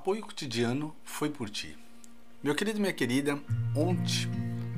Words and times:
Apoio 0.00 0.22
cotidiano 0.22 0.96
foi 1.04 1.28
por 1.28 1.50
ti. 1.50 1.76
Meu 2.42 2.54
querido 2.54 2.78
e 2.78 2.80
minha 2.80 2.92
querida, 2.92 3.38
ontem 3.76 4.30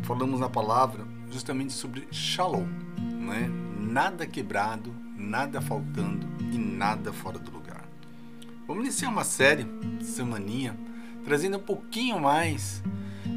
falamos 0.03 0.41
na 0.41 0.49
palavra 0.49 1.07
justamente 1.31 1.73
sobre 1.73 2.09
Shalom, 2.11 2.67
né? 2.99 3.49
Nada 3.79 4.27
quebrado, 4.27 4.93
nada 5.17 5.61
faltando 5.61 6.27
e 6.53 6.59
nada 6.59 7.13
fora 7.13 7.39
do 7.39 7.53
lugar. 7.53 7.89
Vamos 8.67 8.83
iniciar 8.83 9.11
uma 9.11 9.23
série, 9.23 9.65
semaninha, 10.01 10.77
trazendo 11.25 11.57
um 11.57 11.63
pouquinho 11.63 12.19
mais 12.19 12.83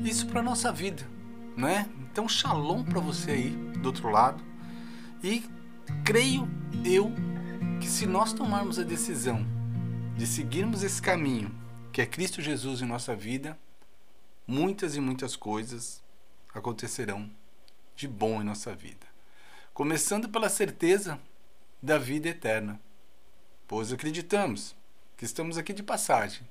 isso 0.04 0.26
para 0.26 0.42
nossa 0.42 0.72
vida, 0.72 1.08
né? 1.56 1.88
Então, 2.12 2.28
Shalom 2.28 2.84
para 2.84 3.00
você 3.00 3.30
aí 3.30 3.50
do 3.52 3.86
outro 3.86 4.10
lado. 4.10 4.44
E 5.24 5.44
creio 6.04 6.50
eu 6.84 7.14
que 7.80 7.86
se 7.86 8.08
nós 8.08 8.34
tomarmos 8.34 8.80
a 8.80 8.84
decisão 8.84 9.46
de 10.18 10.26
seguirmos 10.26 10.82
esse 10.82 11.00
caminho 11.00 11.64
que 11.96 12.02
é 12.02 12.06
Cristo 12.06 12.42
Jesus 12.42 12.82
em 12.82 12.86
nossa 12.86 13.16
vida, 13.16 13.58
muitas 14.46 14.98
e 14.98 15.00
muitas 15.00 15.38
coisas 15.38 16.04
acontecerão 16.54 17.32
de 17.96 18.06
bom 18.06 18.42
em 18.42 18.44
nossa 18.44 18.76
vida. 18.76 19.08
Começando 19.74 20.28
pela 20.28 20.50
certeza 20.50 21.18
da 21.82 21.98
vida 21.98 22.28
eterna, 22.28 22.82
pois 23.66 23.94
acreditamos 23.94 24.76
que 25.16 25.24
estamos 25.24 25.58
aqui 25.58 25.72
de 25.72 25.82
passagem 25.82 26.46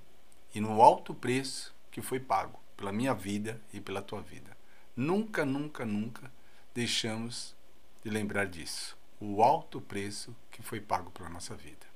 e 0.55 0.61
no 0.63 0.81
alto 0.81 1.13
preço 1.15 1.75
que 1.91 2.01
foi 2.01 2.19
pago 2.19 2.59
pela 2.75 2.91
minha 2.91 3.13
vida 3.13 3.61
e 3.71 3.83
pela 3.83 4.01
tua 4.01 4.23
vida. 4.23 4.57
Nunca, 4.97 5.45
nunca, 5.45 5.85
nunca 5.85 6.33
deixamos 6.75 7.55
de 8.03 8.09
lembrar 8.09 8.47
disso. 8.47 8.97
O 9.21 9.43
alto 9.43 9.79
preço 9.79 10.35
que 10.51 10.63
foi 10.63 10.81
pago 10.81 11.11
pela 11.11 11.29
nossa 11.29 11.55
vida. 11.55 11.87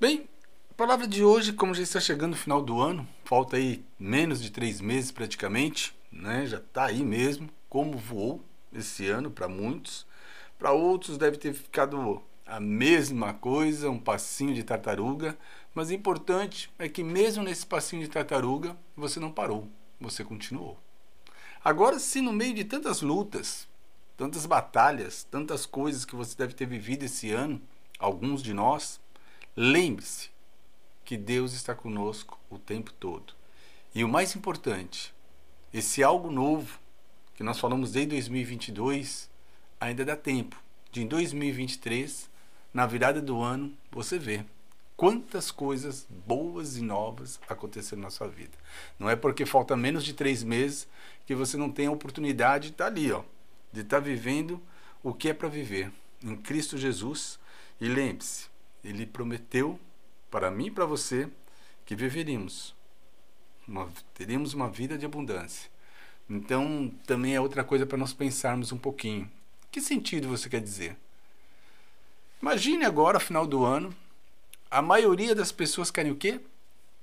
Bem, 0.00 0.28
palavra 0.76 1.08
de 1.08 1.24
hoje, 1.24 1.54
como 1.54 1.74
já 1.74 1.82
está 1.82 1.98
chegando 1.98 2.34
o 2.34 2.36
final 2.36 2.60
do 2.60 2.82
ano, 2.82 3.08
falta 3.24 3.56
aí 3.56 3.82
menos 3.98 4.42
de 4.42 4.50
três 4.50 4.78
meses 4.78 5.10
praticamente, 5.10 5.96
né? 6.12 6.44
Já 6.44 6.58
está 6.58 6.84
aí 6.84 7.02
mesmo, 7.02 7.48
como 7.66 7.96
voou 7.96 8.44
esse 8.70 9.08
ano 9.08 9.30
para 9.30 9.48
muitos. 9.48 10.06
Para 10.58 10.72
outros 10.72 11.16
deve 11.16 11.38
ter 11.38 11.54
ficado 11.54 12.22
a 12.44 12.60
mesma 12.60 13.32
coisa, 13.32 13.88
um 13.88 13.98
passinho 13.98 14.54
de 14.54 14.62
tartaruga. 14.62 15.38
Mas 15.74 15.88
o 15.88 15.94
importante 15.94 16.70
é 16.78 16.90
que 16.90 17.02
mesmo 17.02 17.42
nesse 17.42 17.64
passinho 17.64 18.02
de 18.02 18.08
tartaruga, 18.08 18.76
você 18.94 19.18
não 19.18 19.32
parou, 19.32 19.66
você 19.98 20.22
continuou. 20.22 20.78
Agora, 21.64 21.98
se 21.98 22.20
no 22.20 22.34
meio 22.34 22.52
de 22.52 22.64
tantas 22.64 23.00
lutas, 23.00 23.66
tantas 24.14 24.44
batalhas, 24.44 25.24
tantas 25.24 25.64
coisas 25.64 26.04
que 26.04 26.14
você 26.14 26.36
deve 26.36 26.52
ter 26.52 26.66
vivido 26.66 27.04
esse 27.04 27.32
ano, 27.32 27.62
alguns 27.98 28.42
de 28.42 28.52
nós, 28.52 29.00
lembre-se 29.56 30.35
que 31.06 31.16
Deus 31.16 31.52
está 31.54 31.72
conosco 31.72 32.38
o 32.50 32.58
tempo 32.58 32.92
todo. 32.92 33.32
E 33.94 34.02
o 34.02 34.08
mais 34.08 34.34
importante, 34.34 35.14
esse 35.72 36.02
algo 36.02 36.30
novo 36.30 36.78
que 37.36 37.44
nós 37.44 37.60
falamos 37.60 37.92
desde 37.92 38.10
2022, 38.10 39.30
ainda 39.80 40.04
dá 40.04 40.16
tempo 40.16 40.60
de 40.90 41.02
em 41.02 41.06
2023, 41.06 42.28
na 42.74 42.86
virada 42.86 43.22
do 43.22 43.40
ano, 43.40 43.72
você 43.90 44.18
ver 44.18 44.44
quantas 44.96 45.50
coisas 45.50 46.06
boas 46.26 46.76
e 46.76 46.82
novas 46.82 47.38
aconteceram 47.48 48.02
na 48.02 48.10
sua 48.10 48.26
vida. 48.26 48.58
Não 48.98 49.08
é 49.08 49.14
porque 49.14 49.46
falta 49.46 49.76
menos 49.76 50.04
de 50.04 50.12
três 50.12 50.42
meses 50.42 50.88
que 51.24 51.36
você 51.36 51.56
não 51.56 51.70
tem 51.70 51.86
a 51.86 51.92
oportunidade 51.92 52.68
de 52.68 52.72
estar 52.72 52.86
ali, 52.86 53.12
ó, 53.12 53.22
de 53.72 53.82
estar 53.82 54.00
vivendo 54.00 54.60
o 55.04 55.14
que 55.14 55.28
é 55.28 55.34
para 55.34 55.48
viver 55.48 55.92
em 56.20 56.34
Cristo 56.34 56.76
Jesus. 56.76 57.38
E 57.80 57.86
lembre-se, 57.86 58.46
Ele 58.82 59.06
prometeu 59.06 59.78
para 60.30 60.50
mim 60.50 60.66
e 60.66 60.70
para 60.70 60.84
você 60.84 61.28
que 61.84 61.94
viveríamos, 61.94 62.74
uma, 63.66 63.88
teríamos 64.14 64.54
uma 64.54 64.68
vida 64.68 64.98
de 64.98 65.06
abundância. 65.06 65.70
Então, 66.28 66.92
também 67.06 67.34
é 67.34 67.40
outra 67.40 67.62
coisa 67.62 67.86
para 67.86 67.96
nós 67.96 68.12
pensarmos 68.12 68.72
um 68.72 68.78
pouquinho. 68.78 69.30
Que 69.70 69.80
sentido 69.80 70.28
você 70.28 70.48
quer 70.48 70.60
dizer? 70.60 70.96
Imagine 72.42 72.84
agora, 72.84 73.20
final 73.20 73.46
do 73.46 73.64
ano, 73.64 73.94
a 74.70 74.82
maioria 74.82 75.34
das 75.34 75.52
pessoas 75.52 75.90
querem 75.90 76.12
o 76.12 76.16
quê? 76.16 76.40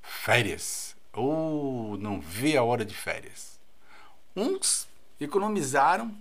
Férias. 0.01 0.95
Ou 1.13 1.97
não 1.97 2.19
vê 2.19 2.57
a 2.57 2.63
hora 2.63 2.83
de 2.83 2.93
férias. 2.93 3.59
Uns 4.35 4.87
economizaram, 5.19 6.13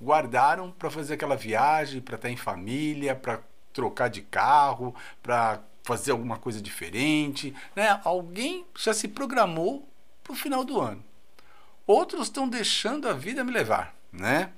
guardaram 0.00 0.70
para 0.70 0.90
fazer 0.90 1.14
aquela 1.14 1.36
viagem, 1.36 2.00
para 2.00 2.16
estar 2.16 2.30
em 2.30 2.36
família, 2.36 3.14
para 3.14 3.42
trocar 3.72 4.08
de 4.08 4.22
carro, 4.22 4.94
para 5.22 5.62
fazer 5.86 6.10
alguma 6.10 6.36
coisa 6.36 6.60
diferente, 6.60 7.54
né? 7.74 8.00
Alguém 8.04 8.66
já 8.76 8.92
se 8.92 9.06
programou 9.06 9.88
para 10.22 10.32
o 10.32 10.36
final 10.36 10.64
do 10.64 10.80
ano. 10.80 11.02
Outros 11.86 12.22
estão 12.22 12.48
deixando 12.48 13.08
a 13.08 13.12
vida 13.12 13.44
me 13.44 13.52
levar, 13.52 13.94
né? 14.12 14.50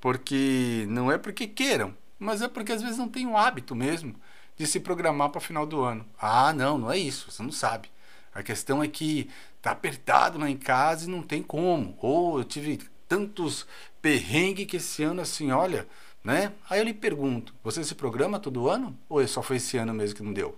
Porque 0.00 0.86
não 0.88 1.10
é 1.10 1.18
porque 1.18 1.48
queiram, 1.48 1.92
mas 2.20 2.40
é 2.40 2.46
porque 2.46 2.70
às 2.70 2.80
vezes 2.80 2.98
não 2.98 3.08
tem 3.08 3.26
o 3.26 3.36
hábito 3.36 3.74
mesmo 3.74 4.14
de 4.56 4.64
se 4.64 4.78
programar 4.78 5.30
para 5.30 5.38
o 5.38 5.42
final 5.42 5.66
do 5.66 5.82
ano. 5.82 6.06
Ah, 6.16 6.52
não, 6.52 6.78
não 6.78 6.92
é 6.92 6.96
isso, 6.96 7.32
você 7.32 7.42
não 7.42 7.50
sabe. 7.50 7.90
A 8.32 8.40
questão 8.40 8.80
é 8.80 8.86
que 8.86 9.28
tá 9.60 9.72
apertado 9.72 10.38
lá 10.38 10.48
em 10.48 10.56
casa 10.56 11.06
e 11.06 11.10
não 11.10 11.20
tem 11.20 11.42
como. 11.42 11.98
Ou 12.00 12.38
eu 12.38 12.44
tive 12.44 12.78
tantos 13.08 13.66
perrengues 14.00 14.66
que 14.66 14.76
esse 14.76 15.02
ano 15.02 15.20
assim, 15.20 15.50
olha, 15.50 15.88
né? 16.22 16.52
Aí 16.70 16.78
eu 16.78 16.84
lhe 16.84 16.94
pergunto, 16.94 17.52
você 17.64 17.82
se 17.82 17.96
programa 17.96 18.38
todo 18.38 18.68
ano 18.68 18.96
ou 19.08 19.20
é 19.20 19.26
só 19.26 19.42
foi 19.42 19.56
esse 19.56 19.76
ano 19.76 19.92
mesmo 19.92 20.14
que 20.14 20.22
não 20.22 20.32
deu? 20.32 20.56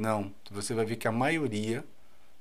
Não, 0.00 0.34
você 0.50 0.72
vai 0.72 0.86
ver 0.86 0.96
que 0.96 1.06
a 1.06 1.12
maioria 1.12 1.84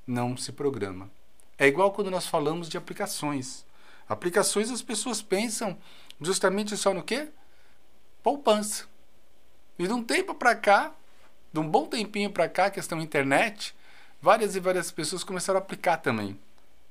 não 0.07 0.37
se 0.37 0.53
programa. 0.53 1.11
É 1.57 1.67
igual 1.67 1.91
quando 1.91 2.09
nós 2.09 2.25
falamos 2.25 2.69
de 2.69 2.77
aplicações. 2.77 3.65
Aplicações 4.07 4.71
as 4.71 4.81
pessoas 4.81 5.21
pensam 5.21 5.77
justamente 6.21 6.77
só 6.77 6.93
no 6.93 7.03
quê? 7.03 7.27
Poupança. 8.23 8.85
E 9.77 9.85
de 9.85 9.91
um 9.91 10.01
tempo 10.01 10.33
para 10.33 10.55
cá, 10.55 10.93
de 11.51 11.59
um 11.59 11.67
bom 11.67 11.85
tempinho 11.85 12.31
para 12.31 12.47
cá, 12.47 12.69
questão 12.69 13.01
internet, 13.01 13.75
várias 14.21 14.55
e 14.55 14.61
várias 14.61 14.89
pessoas 14.89 15.21
começaram 15.21 15.59
a 15.59 15.61
aplicar 15.61 15.97
também. 15.97 16.39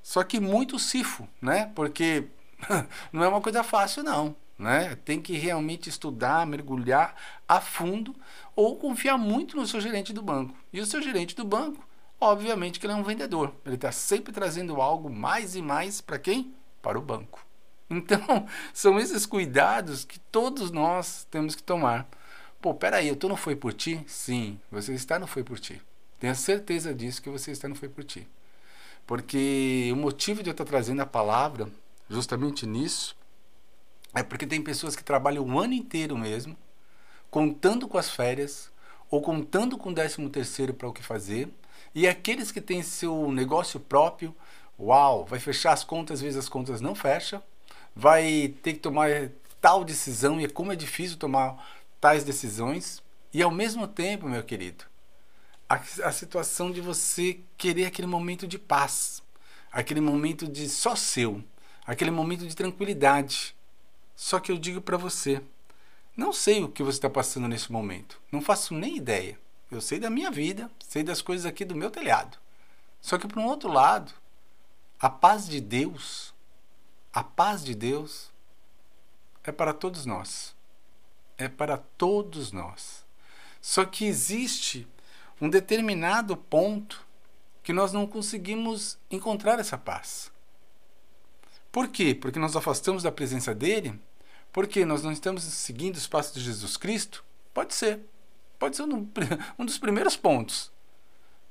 Só 0.03 0.23
que 0.23 0.39
muito 0.39 0.79
cifo, 0.79 1.27
né? 1.41 1.73
Porque 1.75 2.27
não 3.11 3.25
é 3.25 3.29
uma 3.29 3.41
coisa 3.41 3.65
fácil 3.65 4.03
não, 4.03 4.37
né? 4.59 4.97
Tem 5.05 5.21
que 5.21 5.35
realmente 5.35 5.89
estudar, 5.89 6.47
mergulhar 6.47 7.15
a 7.47 7.61
fundo 7.61 8.15
ou 8.57 8.77
confiar 8.77 9.17
muito 9.17 9.57
no 9.57 9.67
seu 9.67 9.81
gerente 9.81 10.13
do 10.13 10.21
banco. 10.21 10.55
E 10.73 10.81
o 10.81 10.87
seu 10.87 11.01
gerente 11.01 11.37
do 11.37 11.45
banco, 11.45 11.87
obviamente 12.21 12.81
que 12.81 12.87
ele 12.87 12.93
é 12.93 12.97
um 12.97 13.05
vendedor. 13.05 13.55
Ele 13.65 13.77
está 13.77 13.93
sempre 13.93 14.33
trazendo 14.33 14.81
algo 14.81 15.09
mais 15.09 15.55
e 15.55 15.63
mais 15.63 16.01
para 16.01 16.19
quem? 16.19 16.53
Para 16.83 16.99
o 16.99 17.03
banco. 17.03 17.45
Então, 17.91 18.47
são 18.75 19.01
esses 19.01 19.25
cuidados 19.25 20.05
que 20.05 20.19
todos 20.19 20.71
nós 20.71 21.27
temos 21.31 21.55
que 21.55 21.63
tomar. 21.63 22.07
Pô, 22.61 22.75
peraí, 22.75 23.09
eu 23.09 23.17
no 23.27 23.35
Foi 23.35 23.57
Por 23.57 23.73
Ti? 23.73 24.05
Sim, 24.07 24.61
você 24.71 24.93
está 24.93 25.19
no 25.19 25.27
Foi 25.27 25.43
Por 25.43 25.59
Ti. 25.59 25.81
Tenha 26.21 26.35
certeza 26.35 26.93
disso 26.93 27.23
que 27.23 27.31
você 27.31 27.51
está 27.51 27.67
no 27.67 27.75
Foi 27.75 27.89
Por 27.89 28.05
Ti. 28.05 28.29
Porque 29.07 29.89
o 29.91 29.97
motivo 29.97 30.43
de 30.43 30.51
eu 30.51 30.53
estar 30.53 30.67
trazendo 30.67 31.01
a 31.01 31.07
palavra 31.07 31.67
justamente 32.11 32.67
nisso 32.67 33.17
é 34.15 34.23
porque 34.23 34.47
tem 34.47 34.63
pessoas 34.63 34.97
que 34.97 35.05
trabalham 35.05 35.45
o 35.45 35.59
ano 35.59 35.75
inteiro 35.75 36.17
mesmo, 36.17 36.57
contando 37.31 37.87
com 37.87 37.99
as 37.99 38.11
férias 38.11 38.71
ou 39.11 39.23
contando 39.23 39.77
com 39.79 39.91
o 39.91 39.95
décimo 39.95 40.29
terceiro 40.29 40.75
para 40.75 40.89
o 40.89 40.93
que 40.93 41.03
fazer, 41.03 41.49
e 41.95 42.07
aqueles 42.07 42.53
que 42.53 42.61
têm 42.61 42.83
seu 42.83 43.31
negócio 43.33 43.81
próprio, 43.81 44.35
uau, 44.79 45.25
vai 45.25 45.39
fechar 45.39 45.73
as 45.73 45.83
contas, 45.85 46.19
às 46.19 46.23
vezes 46.23 46.39
as 46.39 46.49
contas 46.49 46.81
não 46.81 46.95
fecham, 46.95 47.43
vai 47.97 48.55
ter 48.63 48.75
que 48.75 48.81
tomar 48.81 49.31
tal 49.61 49.85
decisão, 49.85 50.41
e 50.41 50.45
é 50.45 50.49
como 50.49 50.73
é 50.73 50.77
difícil 50.77 51.17
tomar 51.17 51.57
tais 52.01 52.23
decisões, 52.23 53.03
e 53.33 53.43
ao 53.43 53.51
mesmo 53.51 53.89
tempo, 53.89 54.29
meu 54.29 54.43
querido, 54.43 54.85
a, 55.69 55.77
a 56.05 56.13
situação 56.13 56.71
de 56.71 56.81
você 56.81 57.41
querer 57.57 57.87
aquele 57.87 58.09
momento 58.09 58.47
de 58.47 58.59
paz, 58.59 59.23
aquele 59.71 60.01
momento 60.01 60.47
de 60.47 60.69
só 60.69 60.95
seu, 60.97 61.43
aquele 61.87 62.11
momento 62.11 62.47
de 62.47 62.55
tranquilidade. 62.55 63.55
Só 64.19 64.41
que 64.41 64.51
eu 64.51 64.59
digo 64.59 64.81
para 64.81 64.97
você, 64.97 65.41
não 66.17 66.33
sei 66.33 66.65
o 66.65 66.69
que 66.69 66.83
você 66.83 66.99
está 66.99 67.09
passando 67.09 67.47
nesse 67.47 67.71
momento. 67.71 68.21
Não 68.33 68.43
faço 68.43 68.75
nem 68.75 68.97
ideia. 68.97 69.39
Eu 69.71 69.81
sei 69.81 70.01
da 70.01 70.11
minha 70.11 70.29
vida, 70.29 70.69
sei 70.81 71.05
das 71.05 71.23
coisas 71.23 71.47
aqui 71.47 71.65
do 71.65 71.77
meu 71.77 71.89
telhado. 71.89 72.37
Só 73.01 73.17
que, 73.17 73.29
por 73.29 73.39
um 73.39 73.47
outro 73.47 73.71
lado, 73.71 74.13
a 74.99 75.09
paz 75.09 75.47
de 75.47 75.61
Deus, 75.61 76.35
a 77.13 77.23
paz 77.23 77.65
de 77.65 77.77
Deus 77.77 78.33
é 79.45 79.53
para 79.53 79.73
todos 79.73 80.05
nós. 80.05 80.53
É 81.39 81.49
para 81.49 81.79
todos 81.79 82.51
nós. 82.51 83.07
Só 83.61 83.85
que 83.85 84.05
existe 84.05 84.85
um 85.41 85.49
determinado 85.49 86.37
ponto 86.37 87.07
que 87.63 87.73
nós 87.73 87.93
não 87.93 88.05
conseguimos 88.05 88.99
encontrar 89.13 89.61
essa 89.61 89.79
paz. 89.79 90.33
Por 91.71 91.87
quê? 91.87 92.17
Porque 92.17 92.41
nós 92.41 92.57
afastamos 92.57 93.05
da 93.05 93.13
presença 93.13 93.55
dele 93.55 94.01
porque 94.53 94.85
nós 94.85 95.03
não 95.03 95.13
estamos 95.13 95.43
seguindo 95.45 95.97
os 95.97 96.07
passos 96.07 96.35
de 96.35 96.41
Jesus 96.41 96.77
Cristo? 96.77 97.25
Pode 97.53 97.75
ser. 97.75 98.01
Pode 98.59 98.77
ser 98.77 98.83
um, 98.83 99.09
um 99.59 99.65
dos 99.65 99.79
primeiros 99.79 100.17
pontos. 100.17 100.73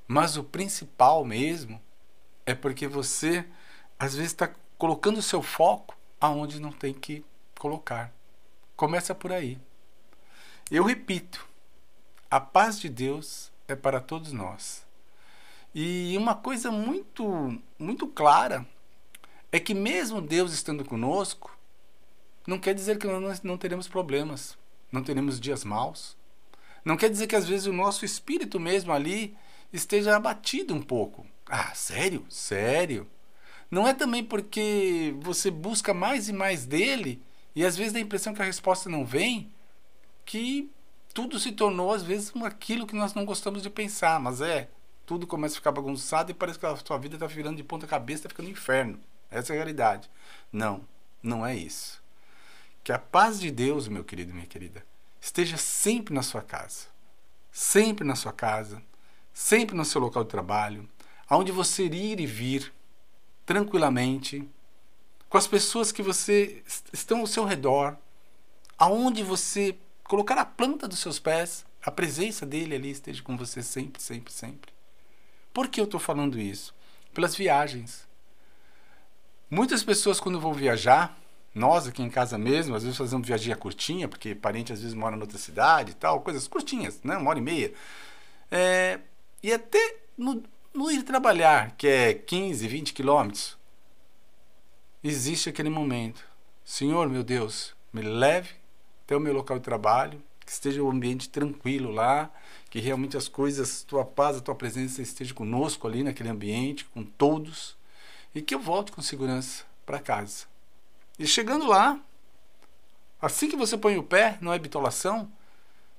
Mas 0.06 0.36
o 0.36 0.44
principal 0.44 1.24
mesmo 1.24 1.80
é 2.46 2.54
porque 2.54 2.86
você 2.86 3.44
às 3.98 4.14
vezes 4.14 4.32
está 4.32 4.50
colocando 4.76 5.18
o 5.18 5.22
seu 5.22 5.42
foco 5.42 5.96
aonde 6.20 6.60
não 6.60 6.72
tem 6.72 6.94
que 6.94 7.24
colocar. 7.58 8.12
Começa 8.76 9.14
por 9.14 9.32
aí. 9.32 9.58
Eu 10.70 10.84
repito, 10.84 11.46
a 12.30 12.38
paz 12.38 12.78
de 12.78 12.88
Deus 12.88 13.50
é 13.66 13.74
para 13.74 14.00
todos 14.00 14.32
nós. 14.32 14.86
E 15.74 16.16
uma 16.16 16.34
coisa 16.34 16.70
muito, 16.70 17.60
muito 17.78 18.06
clara 18.06 18.66
é 19.50 19.58
que 19.58 19.74
mesmo 19.74 20.20
Deus 20.20 20.52
estando 20.52 20.84
conosco, 20.84 21.57
não 22.48 22.58
quer 22.58 22.74
dizer 22.74 22.96
que 22.96 23.06
nós 23.06 23.42
não 23.42 23.58
teremos 23.58 23.86
problemas, 23.86 24.56
não 24.90 25.02
teremos 25.02 25.38
dias 25.38 25.64
maus. 25.64 26.16
Não 26.82 26.96
quer 26.96 27.10
dizer 27.10 27.26
que 27.26 27.36
às 27.36 27.46
vezes 27.46 27.66
o 27.66 27.74
nosso 27.74 28.06
espírito 28.06 28.58
mesmo 28.58 28.90
ali 28.90 29.36
esteja 29.70 30.16
abatido 30.16 30.74
um 30.74 30.80
pouco. 30.80 31.26
Ah, 31.46 31.74
sério? 31.74 32.24
Sério? 32.30 33.06
Não 33.70 33.86
é 33.86 33.92
também 33.92 34.24
porque 34.24 35.14
você 35.20 35.50
busca 35.50 35.92
mais 35.92 36.30
e 36.30 36.32
mais 36.32 36.64
dele 36.64 37.20
e 37.54 37.66
às 37.66 37.76
vezes 37.76 37.92
dá 37.92 37.98
a 37.98 38.02
impressão 38.02 38.32
que 38.32 38.40
a 38.40 38.46
resposta 38.46 38.88
não 38.88 39.04
vem, 39.04 39.52
que 40.24 40.70
tudo 41.12 41.38
se 41.38 41.52
tornou 41.52 41.92
às 41.92 42.02
vezes 42.02 42.32
aquilo 42.42 42.86
que 42.86 42.96
nós 42.96 43.12
não 43.12 43.26
gostamos 43.26 43.62
de 43.62 43.68
pensar, 43.68 44.18
mas 44.18 44.40
é, 44.40 44.70
tudo 45.04 45.26
começa 45.26 45.56
a 45.56 45.56
ficar 45.56 45.72
bagunçado 45.72 46.30
e 46.30 46.34
parece 46.34 46.58
que 46.58 46.64
a 46.64 46.74
sua 46.76 46.96
vida 46.96 47.16
está 47.16 47.26
virando 47.26 47.58
de 47.58 47.62
ponta 47.62 47.86
cabeça, 47.86 48.20
está 48.20 48.30
ficando 48.30 48.48
um 48.48 48.52
inferno. 48.52 48.98
Essa 49.30 49.52
é 49.52 49.54
a 49.54 49.56
realidade. 49.56 50.08
Não, 50.50 50.80
não 51.22 51.44
é 51.44 51.54
isso. 51.54 52.07
Que 52.88 52.92
a 52.94 52.98
paz 52.98 53.38
de 53.38 53.50
Deus, 53.50 53.86
meu 53.86 54.02
querido, 54.02 54.32
minha 54.32 54.46
querida, 54.46 54.82
esteja 55.20 55.58
sempre 55.58 56.14
na 56.14 56.22
sua 56.22 56.40
casa. 56.40 56.86
Sempre 57.52 58.02
na 58.02 58.16
sua 58.16 58.32
casa, 58.32 58.82
sempre 59.30 59.76
no 59.76 59.84
seu 59.84 60.00
local 60.00 60.24
de 60.24 60.30
trabalho, 60.30 60.88
aonde 61.28 61.52
você 61.52 61.84
ir 61.84 62.18
e 62.18 62.24
vir 62.24 62.72
tranquilamente, 63.44 64.48
com 65.28 65.36
as 65.36 65.46
pessoas 65.46 65.92
que 65.92 66.00
você 66.00 66.62
estão 66.90 67.20
ao 67.20 67.26
seu 67.26 67.44
redor, 67.44 67.94
aonde 68.78 69.22
você 69.22 69.76
colocar 70.02 70.38
a 70.38 70.46
planta 70.46 70.88
dos 70.88 71.00
seus 71.00 71.18
pés, 71.18 71.66
a 71.84 71.90
presença 71.90 72.46
dele 72.46 72.74
ali 72.74 72.90
esteja 72.90 73.22
com 73.22 73.36
você 73.36 73.62
sempre, 73.62 74.00
sempre, 74.00 74.32
sempre. 74.32 74.72
Por 75.52 75.68
que 75.68 75.78
eu 75.78 75.84
estou 75.84 76.00
falando 76.00 76.40
isso? 76.40 76.74
Pelas 77.12 77.36
viagens. 77.36 78.08
Muitas 79.50 79.84
pessoas, 79.84 80.18
quando 80.18 80.40
vão 80.40 80.54
viajar, 80.54 81.18
nós 81.58 81.86
aqui 81.86 82.02
em 82.02 82.08
casa 82.08 82.38
mesmo, 82.38 82.74
às 82.74 82.82
vezes 82.82 82.96
fazemos 82.96 83.26
viagem 83.26 83.54
curtinha, 83.56 84.08
porque 84.08 84.34
parente 84.34 84.72
às 84.72 84.80
vezes 84.80 84.94
mora 84.94 85.16
em 85.16 85.20
outra 85.20 85.38
cidade 85.38 85.90
e 85.90 85.94
tal, 85.94 86.20
coisas 86.20 86.48
curtinhas, 86.48 87.00
né? 87.02 87.16
uma 87.16 87.30
hora 87.30 87.38
e 87.38 87.42
meia. 87.42 87.72
É, 88.50 89.00
e 89.42 89.52
até 89.52 89.96
no, 90.16 90.42
no 90.72 90.90
ir 90.90 91.02
trabalhar, 91.02 91.74
que 91.76 91.86
é 91.86 92.14
15, 92.14 92.66
20 92.66 92.92
quilômetros, 92.92 93.58
existe 95.02 95.48
aquele 95.48 95.68
momento. 95.68 96.24
Senhor, 96.64 97.08
meu 97.08 97.22
Deus, 97.22 97.74
me 97.92 98.02
leve 98.02 98.50
até 99.04 99.16
o 99.16 99.20
meu 99.20 99.32
local 99.32 99.58
de 99.58 99.64
trabalho, 99.64 100.22
que 100.44 100.52
esteja 100.52 100.82
o 100.82 100.86
um 100.86 100.90
ambiente 100.90 101.28
tranquilo 101.28 101.90
lá, 101.90 102.30
que 102.70 102.80
realmente 102.80 103.16
as 103.16 103.28
coisas, 103.28 103.82
tua 103.82 104.04
paz, 104.04 104.36
a 104.36 104.40
tua 104.40 104.54
presença 104.54 105.00
esteja 105.00 105.34
conosco 105.34 105.86
ali 105.86 106.02
naquele 106.02 106.28
ambiente, 106.28 106.84
com 106.86 107.04
todos, 107.04 107.76
e 108.34 108.42
que 108.42 108.54
eu 108.54 108.60
volte 108.60 108.92
com 108.92 109.00
segurança 109.00 109.64
para 109.86 109.98
casa. 109.98 110.47
E 111.18 111.26
chegando 111.26 111.66
lá, 111.66 112.00
assim 113.20 113.48
que 113.48 113.56
você 113.56 113.76
põe 113.76 113.96
o 113.96 114.02
pé, 114.02 114.38
não 114.40 114.52
é 114.52 114.58
bitolação, 114.58 115.30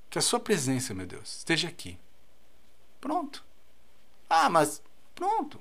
que 0.08 0.18
a 0.18 0.22
sua 0.22 0.40
presença, 0.40 0.94
meu 0.94 1.06
Deus, 1.06 1.38
esteja 1.38 1.68
aqui. 1.68 1.98
Pronto. 3.00 3.44
Ah, 4.28 4.48
mas 4.48 4.82
pronto. 5.14 5.60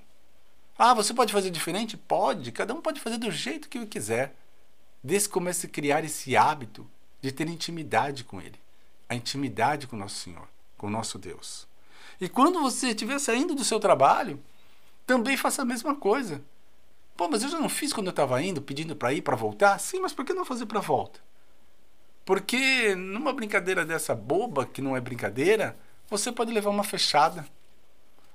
Ah, 0.78 0.94
você 0.94 1.14
pode 1.14 1.34
fazer 1.34 1.50
diferente? 1.52 1.98
Pode. 1.98 2.52
Cada 2.52 2.74
um 2.74 2.82
pode 2.82 3.02
fazer 3.02 3.18
do 3.18 3.30
jeito 3.30 3.68
que 3.68 3.86
quiser. 3.86 4.36
Desde 5.04 5.28
que 5.28 5.34
comece 5.34 5.68
a 5.68 5.70
criar 5.70 6.04
esse 6.04 6.36
hábito 6.36 6.90
de 7.22 7.32
ter 7.32 7.48
intimidade 7.48 8.24
com 8.24 8.42
Ele. 8.42 8.60
A 9.08 9.16
intimidade 9.16 9.88
com 9.88 9.98
nosso 9.98 10.16
Senhor, 10.16 10.48
com 10.78 10.90
nosso 10.90 11.18
Deus. 11.18 11.68
E 12.20 12.28
quando 12.28 12.62
você 12.62 12.90
estiver 12.90 13.20
saindo 13.20 13.56
do 13.56 13.64
seu 13.64 13.80
trabalho, 13.80 14.42
também 15.06 15.36
faça 15.36 15.62
a 15.62 15.66
mesma 15.66 15.96
coisa. 15.96 16.42
Pô, 17.20 17.28
mas 17.28 17.44
eu 17.44 17.50
já 17.50 17.60
não 17.60 17.68
fiz 17.68 17.92
quando 17.92 18.08
eu 18.08 18.12
estava 18.12 18.42
indo, 18.42 18.62
pedindo 18.62 18.96
para 18.96 19.12
ir, 19.12 19.22
para 19.22 19.36
voltar? 19.36 19.78
Sim, 19.78 20.00
mas 20.00 20.14
por 20.14 20.24
que 20.24 20.32
não 20.32 20.46
fazer 20.46 20.66
para 20.66 20.80
volta? 20.80 21.20
Porque 22.24 22.96
numa 22.96 23.34
brincadeira 23.34 23.84
dessa 23.84 24.16
boba, 24.16 24.66
que 24.66 24.82
não 24.82 24.96
é 24.96 25.02
brincadeira, 25.02 25.78
você 26.10 26.32
pode 26.32 26.54
levar 26.54 26.70
uma 26.70 26.86
fechada. 26.86 27.46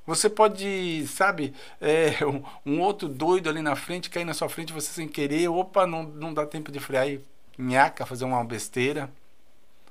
Você 0.06 0.28
pode, 0.28 1.06
sabe, 1.06 1.54
é, 1.80 2.12
um, 2.28 2.44
um, 2.66 2.80
outro 2.82 3.08
doido 3.08 3.48
ali 3.48 3.62
na 3.62 3.74
frente 3.74 4.10
cair 4.10 4.26
na 4.26 4.34
sua 4.34 4.50
frente, 4.50 4.70
você 4.70 4.92
sem 4.92 5.08
querer, 5.08 5.48
opa, 5.48 5.86
não, 5.86 6.02
não 6.02 6.34
dá 6.34 6.44
tempo 6.44 6.70
de 6.70 6.78
frear 6.78 7.08
e 7.08 7.24
nhaca, 7.56 8.04
fazer 8.04 8.26
uma 8.26 8.44
besteira. 8.44 9.10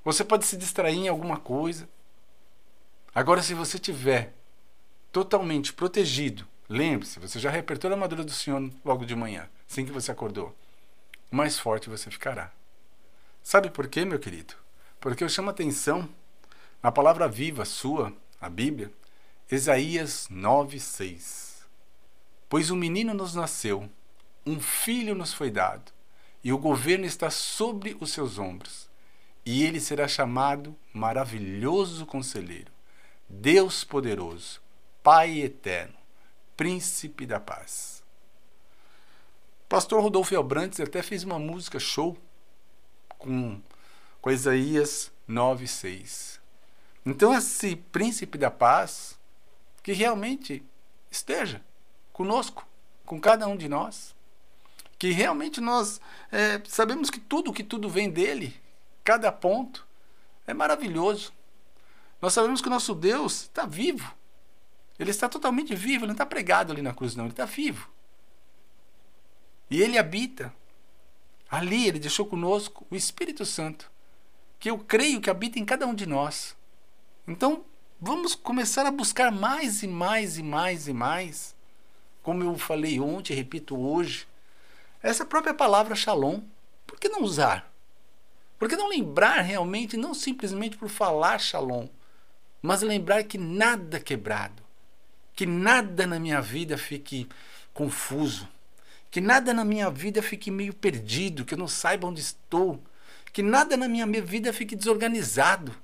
Você 0.05 0.23
pode 0.23 0.45
se 0.45 0.55
distrair 0.55 0.97
em 0.97 1.07
alguma 1.07 1.37
coisa. 1.37 1.89
Agora, 3.15 3.41
se 3.41 3.55
você 3.55 3.79
tiver 3.79 4.35
totalmente 5.11 5.73
protegido, 5.73 6.47
Lembre-se, 6.73 7.19
você 7.19 7.37
já 7.37 7.51
repertou 7.51 7.87
a 7.87 7.93
armadura 7.93 8.23
do 8.23 8.31
Senhor 8.31 8.67
logo 8.83 9.05
de 9.05 9.15
manhã, 9.15 9.47
assim 9.69 9.85
que 9.85 9.91
você 9.91 10.11
acordou. 10.11 10.55
Mais 11.29 11.59
forte 11.59 11.87
você 11.87 12.09
ficará. 12.09 12.51
Sabe 13.43 13.69
por 13.69 13.87
quê, 13.87 14.03
meu 14.03 14.17
querido? 14.17 14.55
Porque 14.99 15.23
eu 15.23 15.29
chamo 15.29 15.51
atenção 15.51 16.09
na 16.81 16.91
palavra 16.91 17.27
viva 17.27 17.63
sua, 17.63 18.11
a 18.41 18.49
Bíblia, 18.49 18.91
Isaías 19.51 20.27
9:6. 20.31 21.63
Pois 22.49 22.71
um 22.71 22.75
menino 22.75 23.13
nos 23.13 23.35
nasceu, 23.35 23.87
um 24.43 24.59
filho 24.59 25.13
nos 25.13 25.31
foi 25.31 25.51
dado, 25.51 25.91
e 26.43 26.51
o 26.51 26.57
governo 26.57 27.05
está 27.05 27.29
sobre 27.29 27.95
os 27.99 28.11
seus 28.11 28.39
ombros, 28.39 28.89
e 29.45 29.63
ele 29.63 29.79
será 29.79 30.07
chamado 30.07 30.75
maravilhoso 30.91 32.03
conselheiro, 32.07 32.71
Deus 33.29 33.83
poderoso, 33.83 34.59
Pai 35.03 35.39
eterno, 35.39 36.01
Príncipe 36.55 37.25
da 37.25 37.39
Paz. 37.39 38.03
pastor 39.67 40.01
Rodolfo 40.01 40.35
Elbrantes 40.35 40.79
até 40.79 41.01
fez 41.01 41.23
uma 41.23 41.39
música 41.39 41.79
show 41.79 42.15
com, 43.17 43.59
com 44.21 44.29
Isaías 44.29 45.11
9,6. 45.27 46.39
Então, 47.05 47.33
esse 47.33 47.75
Príncipe 47.75 48.37
da 48.37 48.51
Paz, 48.51 49.19
que 49.81 49.93
realmente 49.93 50.63
esteja 51.09 51.61
conosco, 52.11 52.67
com 53.03 53.19
cada 53.19 53.47
um 53.47 53.57
de 53.57 53.67
nós, 53.67 54.15
que 54.99 55.09
realmente 55.11 55.59
nós 55.59 55.99
é, 56.31 56.61
sabemos 56.67 57.09
que 57.09 57.19
tudo 57.19 57.51
que 57.51 57.63
tudo 57.63 57.89
vem 57.89 58.09
dele, 58.09 58.55
cada 59.03 59.31
ponto, 59.31 59.87
é 60.45 60.53
maravilhoso. 60.53 61.33
Nós 62.21 62.31
sabemos 62.33 62.61
que 62.61 62.67
o 62.67 62.71
nosso 62.71 62.93
Deus 62.93 63.41
está 63.41 63.65
vivo 63.65 64.13
ele 65.03 65.11
está 65.11 65.29
totalmente 65.29 65.75
vivo, 65.75 65.99
ele 65.99 66.07
não 66.07 66.13
está 66.13 66.25
pregado 66.25 66.71
ali 66.71 66.81
na 66.81 66.93
cruz, 66.93 67.15
não, 67.15 67.25
ele 67.25 67.33
está 67.33 67.45
vivo. 67.45 67.89
E 69.69 69.81
ele 69.81 69.97
habita. 69.97 70.53
Ali 71.49 71.87
ele 71.87 71.99
deixou 71.99 72.25
conosco 72.25 72.85
o 72.89 72.95
Espírito 72.95 73.45
Santo, 73.45 73.91
que 74.59 74.69
eu 74.69 74.79
creio 74.79 75.21
que 75.21 75.29
habita 75.29 75.59
em 75.59 75.65
cada 75.65 75.85
um 75.85 75.93
de 75.93 76.05
nós. 76.05 76.55
Então, 77.27 77.63
vamos 78.01 78.33
começar 78.33 78.85
a 78.85 78.91
buscar 78.91 79.31
mais 79.31 79.83
e 79.83 79.87
mais 79.87 80.37
e 80.37 80.43
mais 80.43 80.87
e 80.87 80.93
mais, 80.93 81.55
como 82.23 82.41
eu 82.41 82.57
falei 82.57 82.99
ontem, 82.99 83.35
repito 83.35 83.77
hoje, 83.77 84.25
essa 85.01 85.25
própria 85.25 85.53
palavra 85.53 85.95
shalom. 85.95 86.41
Por 86.87 86.97
que 86.97 87.09
não 87.09 87.21
usar? 87.21 87.71
Por 88.57 88.69
que 88.69 88.77
não 88.77 88.87
lembrar 88.87 89.41
realmente, 89.41 89.97
não 89.97 90.13
simplesmente 90.13 90.77
por 90.77 90.87
falar 90.87 91.37
shalom, 91.37 91.87
mas 92.61 92.81
lembrar 92.81 93.25
que 93.25 93.37
nada 93.37 93.99
quebrado, 93.99 94.62
que 95.35 95.45
nada 95.45 96.05
na 96.05 96.19
minha 96.19 96.41
vida 96.41 96.77
fique 96.77 97.27
confuso, 97.73 98.47
que 99.09 99.19
nada 99.19 99.53
na 99.53 99.65
minha 99.65 99.89
vida 99.89 100.21
fique 100.21 100.51
meio 100.51 100.73
perdido, 100.73 101.45
que 101.45 101.53
eu 101.53 101.57
não 101.57 101.67
saiba 101.67 102.07
onde 102.07 102.21
estou, 102.21 102.83
que 103.31 103.41
nada 103.41 103.75
na 103.75 103.87
minha 103.87 104.05
vida 104.21 104.53
fique 104.53 104.75
desorganizado, 104.75 105.75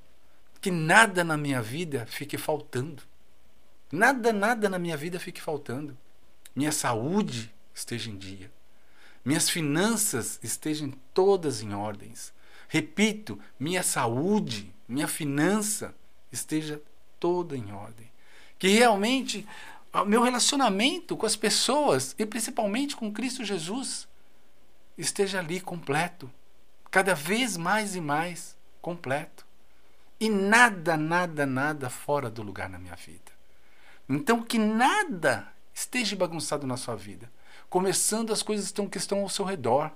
que 0.62 0.70
nada 0.70 1.24
na 1.24 1.38
minha 1.38 1.62
vida 1.62 2.06
fique 2.06 2.38
faltando. 2.38 3.04
Nada, 3.92 4.32
nada 4.32 4.70
na 4.70 4.78
minha 4.78 4.96
vida 4.96 5.20
fique 5.20 5.42
faltando. 5.42 5.98
Minha 6.56 6.72
saúde 6.72 7.52
esteja 7.74 8.12
em 8.12 8.18
dia. 8.18 8.52
Minhas 9.26 9.50
finanças 9.50 10.40
estejam 10.44 10.92
todas 11.14 11.64
em 11.64 11.74
ordens. 11.74 12.32
Repito, 12.68 13.40
minha 13.60 13.82
saúde, 13.82 14.72
minha 14.88 15.08
finança 15.08 15.96
esteja 16.32 16.80
toda 17.20 17.58
em 17.58 17.72
ordem 17.72 18.10
que 18.60 18.68
realmente 18.68 19.48
o 19.94 20.06
meu 20.06 20.22
relacionamento 20.22 21.18
com 21.18 21.26
as 21.26 21.36
pessoas 21.36 22.14
e 22.20 22.26
principalmente 22.26 22.96
com 22.96 23.12
Cristo 23.12 23.44
Jesus 23.44 24.08
esteja 24.98 25.40
ali 25.40 25.62
completo, 25.62 26.30
cada 26.92 27.16
vez 27.16 27.56
mais 27.56 27.96
e 27.96 28.02
mais 28.02 28.58
completo. 28.82 29.48
E 30.20 30.30
nada, 30.30 30.98
nada, 30.98 31.46
nada 31.46 31.90
fora 31.90 32.30
do 32.30 32.44
lugar 32.44 32.70
na 32.70 32.78
minha 32.78 32.96
vida. 32.96 33.32
Então 34.08 34.44
que 34.44 34.60
nada 34.60 35.48
esteja 35.74 36.16
bagunçado 36.16 36.68
na 36.68 36.76
sua 36.76 36.96
vida. 36.96 37.32
Começando 37.70 38.34
as 38.34 38.44
coisas 38.44 38.74
que 38.92 38.98
estão 38.98 39.22
ao 39.22 39.30
seu 39.30 39.46
redor. 39.46 39.92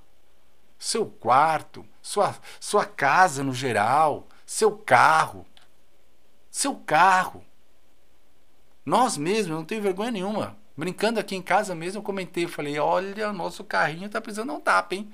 Seu 0.80 1.06
quarto, 1.06 1.86
sua, 2.02 2.36
sua 2.60 2.86
casa 2.86 3.44
no 3.44 3.54
geral, 3.54 4.28
seu 4.46 4.78
carro. 4.78 5.46
Seu 6.50 6.76
carro. 6.76 7.44
Nós 8.86 9.18
mesmos, 9.18 9.56
não 9.56 9.66
tenho 9.66 9.82
vergonha 9.82 10.12
nenhuma. 10.12 10.58
Brincando 10.76 11.20
aqui 11.20 11.36
em 11.36 11.42
casa 11.42 11.76
mesmo, 11.76 12.00
eu 12.00 12.04
comentei, 12.04 12.46
eu 12.46 12.50
falei, 12.50 12.78
olha, 12.80 13.32
nosso 13.32 13.64
carrinho 13.64 14.10
tá 14.10 14.20
precisando 14.20 14.48
dar 14.48 14.54
um 14.56 14.60
tapa, 14.60 14.96
hein? 14.96 15.12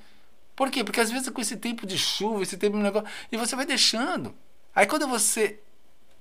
Por 0.55 0.71
quê? 0.71 0.83
Porque 0.83 0.99
às 0.99 1.11
vezes 1.11 1.29
com 1.29 1.41
esse 1.41 1.57
tempo 1.57 1.85
de 1.85 1.97
chuva, 1.97 2.43
esse 2.43 2.57
tempo 2.57 2.77
de 2.77 2.83
negócio, 2.83 3.07
e 3.31 3.37
você 3.37 3.55
vai 3.55 3.65
deixando. 3.65 4.33
Aí 4.73 4.85
quando 4.85 5.07
você, 5.07 5.59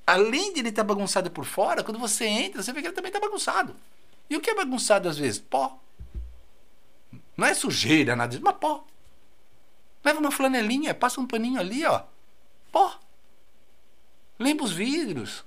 além 0.07 0.53
de 0.53 0.61
ele 0.61 0.69
estar 0.69 0.83
tá 0.83 0.87
bagunçado 0.87 1.31
por 1.31 1.45
fora, 1.45 1.83
quando 1.83 1.99
você 1.99 2.27
entra, 2.27 2.63
você 2.63 2.73
vê 2.73 2.81
que 2.81 2.89
ele 2.89 2.95
também 2.95 3.11
está 3.11 3.21
bagunçado. 3.21 3.75
E 4.29 4.37
o 4.37 4.41
que 4.41 4.51
é 4.51 4.55
bagunçado 4.55 5.09
às 5.09 5.17
vezes? 5.17 5.41
Pó. 5.41 5.79
Não 7.37 7.47
é 7.47 7.55
sujeira, 7.55 8.15
nada 8.15 8.31
disso, 8.31 8.45
mas 8.45 8.57
pó. 8.57 8.85
Leva 10.05 10.21
uma 10.21 10.31
flanelinha, 10.31 10.95
passa 10.95 11.21
um 11.21 11.27
paninho 11.27 11.61
ali, 11.61 11.85
ó. 11.85 12.03
Pó. 12.71 12.99
Limpa 14.39 14.65
os 14.65 14.73
vidros. 14.73 15.45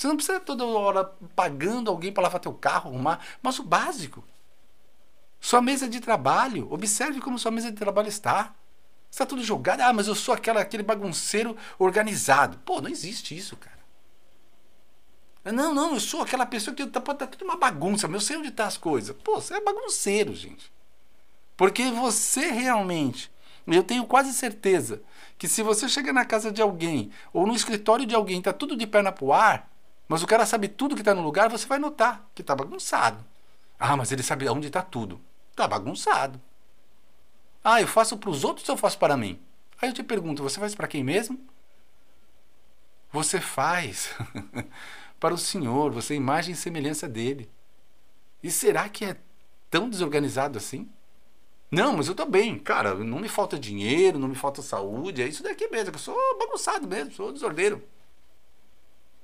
Você 0.00 0.08
não 0.08 0.16
precisa 0.16 0.40
toda 0.40 0.64
hora 0.64 1.04
pagando 1.36 1.90
alguém 1.90 2.10
para 2.10 2.22
lavar 2.22 2.40
teu 2.40 2.54
carro, 2.54 2.88
arrumar, 2.88 3.20
mas 3.42 3.58
o 3.58 3.62
básico. 3.62 4.24
Sua 5.38 5.60
mesa 5.60 5.86
de 5.86 6.00
trabalho, 6.00 6.72
observe 6.72 7.20
como 7.20 7.38
sua 7.38 7.50
mesa 7.50 7.70
de 7.70 7.76
trabalho 7.76 8.08
está. 8.08 8.54
Está 9.10 9.26
tudo 9.26 9.44
jogado. 9.44 9.82
Ah, 9.82 9.92
mas 9.92 10.08
eu 10.08 10.14
sou 10.14 10.32
aquela, 10.32 10.62
aquele 10.62 10.82
bagunceiro 10.82 11.54
organizado. 11.78 12.56
Pô, 12.64 12.80
não 12.80 12.88
existe 12.88 13.36
isso, 13.36 13.58
cara. 13.58 13.78
Não, 15.52 15.74
não, 15.74 15.92
eu 15.92 16.00
sou 16.00 16.22
aquela 16.22 16.46
pessoa 16.46 16.74
que 16.74 16.86
tá, 16.86 16.98
tá 16.98 17.26
tudo 17.26 17.44
uma 17.44 17.58
bagunça, 17.58 18.08
mas 18.08 18.22
eu 18.22 18.26
sei 18.26 18.36
onde 18.38 18.48
estão 18.48 18.64
tá 18.64 18.68
as 18.68 18.78
coisas. 18.78 19.14
Pô, 19.22 19.38
você 19.38 19.52
é 19.52 19.60
bagunceiro, 19.60 20.34
gente. 20.34 20.72
Porque 21.58 21.90
você 21.90 22.46
realmente, 22.50 23.30
eu 23.66 23.82
tenho 23.82 24.06
quase 24.06 24.32
certeza 24.32 25.02
que 25.36 25.46
se 25.46 25.62
você 25.62 25.90
chega 25.90 26.10
na 26.10 26.24
casa 26.24 26.50
de 26.50 26.62
alguém 26.62 27.10
ou 27.34 27.46
no 27.46 27.54
escritório 27.54 28.06
de 28.06 28.14
alguém, 28.14 28.40
tá 28.40 28.50
tudo 28.50 28.74
de 28.74 28.86
perna 28.86 29.12
pro 29.12 29.34
ar, 29.34 29.69
mas 30.10 30.24
o 30.24 30.26
cara 30.26 30.44
sabe 30.44 30.66
tudo 30.66 30.96
que 30.96 31.02
está 31.02 31.14
no 31.14 31.22
lugar, 31.22 31.48
você 31.48 31.68
vai 31.68 31.78
notar 31.78 32.28
que 32.34 32.42
está 32.42 32.52
bagunçado. 32.56 33.24
Ah, 33.78 33.96
mas 33.96 34.10
ele 34.10 34.24
sabe 34.24 34.48
onde 34.48 34.66
está 34.66 34.82
tudo. 34.82 35.20
Está 35.52 35.68
bagunçado. 35.68 36.40
Ah, 37.62 37.80
eu 37.80 37.86
faço 37.86 38.18
para 38.18 38.28
os 38.28 38.42
outros 38.42 38.68
ou 38.68 38.72
eu 38.72 38.76
faço 38.76 38.98
para 38.98 39.16
mim? 39.16 39.40
Aí 39.80 39.88
eu 39.88 39.92
te 39.92 40.02
pergunto, 40.02 40.42
você 40.42 40.58
faz 40.58 40.74
para 40.74 40.88
quem 40.88 41.04
mesmo? 41.04 41.38
Você 43.12 43.40
faz 43.40 44.12
para 45.20 45.32
o 45.32 45.38
Senhor, 45.38 45.92
você 45.92 46.14
é 46.14 46.16
imagem 46.16 46.54
e 46.54 46.56
semelhança 46.56 47.08
dele. 47.08 47.48
E 48.42 48.50
será 48.50 48.88
que 48.88 49.04
é 49.04 49.16
tão 49.70 49.88
desorganizado 49.88 50.58
assim? 50.58 50.90
Não, 51.70 51.96
mas 51.96 52.08
eu 52.08 52.14
estou 52.14 52.26
bem. 52.26 52.58
Cara, 52.58 52.96
não 52.96 53.20
me 53.20 53.28
falta 53.28 53.56
dinheiro, 53.56 54.18
não 54.18 54.26
me 54.26 54.34
falta 54.34 54.60
saúde, 54.60 55.22
é 55.22 55.28
isso 55.28 55.44
daqui 55.44 55.68
mesmo. 55.68 55.94
Eu 55.94 56.00
sou 56.00 56.16
bagunçado 56.36 56.88
mesmo, 56.88 57.12
sou 57.12 57.32
desordeiro. 57.32 57.80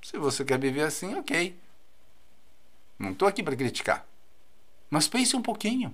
Se 0.06 0.16
você 0.18 0.44
quer 0.44 0.56
viver 0.56 0.82
assim, 0.82 1.16
ok. 1.16 1.58
Não 2.96 3.10
estou 3.10 3.26
aqui 3.26 3.42
para 3.42 3.56
criticar. 3.56 4.06
Mas 4.88 5.08
pense 5.08 5.34
um 5.34 5.42
pouquinho. 5.42 5.92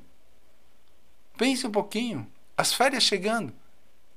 Pense 1.39 1.67
um 1.67 1.71
pouquinho. 1.71 2.31
As 2.55 2.75
férias 2.75 3.05
chegando. 3.05 3.55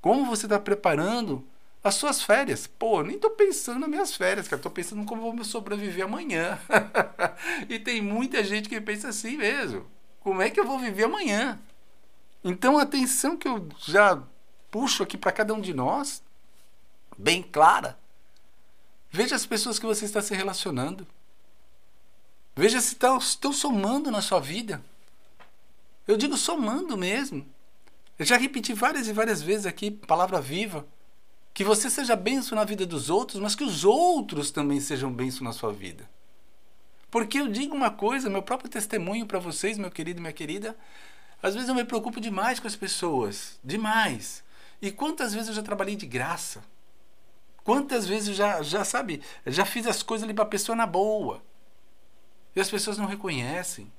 Como 0.01 0.25
você 0.25 0.47
está 0.47 0.59
preparando 0.59 1.47
as 1.81 1.95
suas 1.95 2.21
férias? 2.21 2.67
Pô, 2.67 3.03
nem 3.03 3.15
estou 3.15 3.31
pensando 3.31 3.79
nas 3.79 3.89
minhas 3.89 4.13
férias, 4.13 4.49
cara. 4.49 4.59
Estou 4.59 4.69
pensando 4.69 5.05
como 5.05 5.33
vou 5.33 5.45
sobreviver 5.45 6.03
amanhã. 6.03 6.59
e 7.69 7.79
tem 7.79 8.01
muita 8.01 8.43
gente 8.43 8.67
que 8.67 8.81
pensa 8.81 9.07
assim 9.07 9.37
mesmo. 9.37 9.89
Como 10.19 10.41
é 10.41 10.49
que 10.49 10.59
eu 10.59 10.67
vou 10.67 10.77
viver 10.77 11.05
amanhã? 11.05 11.57
Então 12.43 12.77
a 12.77 12.81
atenção 12.81 13.37
que 13.37 13.47
eu 13.47 13.65
já 13.79 14.21
puxo 14.69 15.03
aqui 15.03 15.17
para 15.17 15.31
cada 15.31 15.53
um 15.53 15.61
de 15.61 15.73
nós, 15.73 16.21
bem 17.17 17.41
clara, 17.41 17.97
Veja 19.15 19.33
as 19.33 19.45
pessoas 19.45 19.79
que 19.79 19.85
você 19.85 20.03
está 20.03 20.21
se 20.21 20.35
relacionando. 20.35 21.07
Veja 22.53 22.81
se 22.81 22.89
estão, 22.89 23.17
estão 23.17 23.53
somando 23.53 24.11
na 24.11 24.21
sua 24.21 24.41
vida. 24.41 24.83
Eu 26.05 26.17
digo 26.17 26.35
somando 26.35 26.97
mesmo. 26.97 27.47
Eu 28.19 28.25
já 28.25 28.35
repeti 28.35 28.73
várias 28.73 29.07
e 29.07 29.13
várias 29.13 29.41
vezes 29.41 29.65
aqui, 29.65 29.89
palavra 29.89 30.41
viva, 30.41 30.85
que 31.53 31.63
você 31.63 31.89
seja 31.89 32.13
benção 32.13 32.57
na 32.57 32.65
vida 32.65 32.85
dos 32.85 33.09
outros, 33.09 33.39
mas 33.39 33.55
que 33.55 33.63
os 33.63 33.85
outros 33.85 34.51
também 34.51 34.81
sejam 34.81 35.13
benção 35.13 35.45
na 35.45 35.53
sua 35.53 35.71
vida. 35.71 36.09
Porque 37.09 37.39
eu 37.39 37.47
digo 37.47 37.73
uma 37.73 37.89
coisa, 37.89 38.29
meu 38.29 38.43
próprio 38.43 38.69
testemunho 38.69 39.25
para 39.25 39.39
vocês, 39.39 39.77
meu 39.77 39.89
querido 39.89 40.19
e 40.19 40.21
minha 40.21 40.33
querida, 40.33 40.77
às 41.41 41.53
vezes 41.53 41.69
eu 41.69 41.75
me 41.75 41.85
preocupo 41.85 42.19
demais 42.19 42.59
com 42.59 42.67
as 42.67 42.75
pessoas, 42.75 43.57
demais. 43.63 44.43
E 44.81 44.91
quantas 44.91 45.33
vezes 45.33 45.47
eu 45.47 45.55
já 45.55 45.63
trabalhei 45.63 45.95
de 45.95 46.05
graça? 46.05 46.61
Quantas 47.65 48.07
vezes 48.07 48.29
eu 48.29 48.33
já, 48.35 48.61
já 48.61 48.85
sabe, 48.85 49.23
já 49.43 49.65
fiz 49.65 49.87
as 49.87 50.03
coisas 50.03 50.23
ali 50.23 50.35
para 50.35 50.43
a 50.43 50.47
pessoa 50.47 50.75
na 50.75 50.85
boa. 50.85 51.43
E 52.55 52.61
as 52.61 52.69
pessoas 52.69 52.95
não 52.99 53.07
reconhecem. 53.07 53.91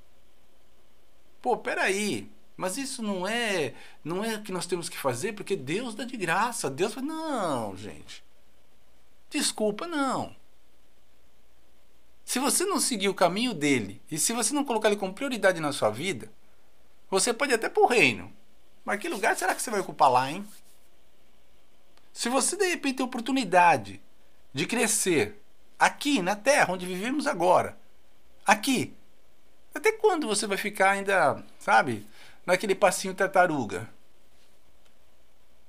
Pô, 1.41 1.57
peraí. 1.57 2.31
Mas 2.55 2.77
isso 2.77 3.03
não 3.03 3.27
é, 3.27 3.73
não 4.05 4.23
é 4.23 4.35
o 4.35 4.41
que 4.41 4.53
nós 4.53 4.65
temos 4.65 4.87
que 4.87 4.97
fazer, 4.97 5.33
porque 5.33 5.57
Deus 5.57 5.93
dá 5.93 6.05
de 6.05 6.15
graça. 6.15 6.69
Deus 6.69 6.93
fala, 6.93 7.07
não, 7.07 7.75
gente. 7.75 8.23
Desculpa, 9.29 9.85
não. 9.85 10.33
Se 12.23 12.39
você 12.39 12.65
não 12.65 12.79
seguir 12.79 13.09
o 13.09 13.13
caminho 13.13 13.53
dele, 13.53 14.01
e 14.09 14.17
se 14.17 14.31
você 14.31 14.53
não 14.53 14.63
colocar 14.63 14.87
ele 14.87 14.97
como 14.97 15.13
prioridade 15.13 15.59
na 15.59 15.73
sua 15.73 15.89
vida, 15.89 16.31
você 17.09 17.33
pode 17.33 17.53
até 17.53 17.67
para 17.67 17.83
o 17.83 17.87
reino. 17.87 18.33
Mas 18.85 19.01
que 19.01 19.09
lugar 19.09 19.35
será 19.35 19.53
que 19.53 19.61
você 19.61 19.69
vai 19.69 19.81
ocupar 19.81 20.09
lá, 20.09 20.31
hein? 20.31 20.47
Se 22.27 22.29
você 22.29 22.57
de 22.57 22.65
repente 22.65 22.97
tem 22.97 23.05
oportunidade 23.05 24.01
de 24.53 24.65
crescer 24.65 25.41
aqui 25.79 26.21
na 26.21 26.35
Terra 26.35 26.73
onde 26.73 26.85
vivemos 26.85 27.25
agora, 27.25 27.79
aqui, 28.45 28.93
até 29.73 29.93
quando 29.93 30.27
você 30.27 30.45
vai 30.45 30.57
ficar 30.57 30.89
ainda, 30.89 31.41
sabe, 31.57 32.05
naquele 32.45 32.75
passinho 32.75 33.15
tartaruga? 33.15 33.89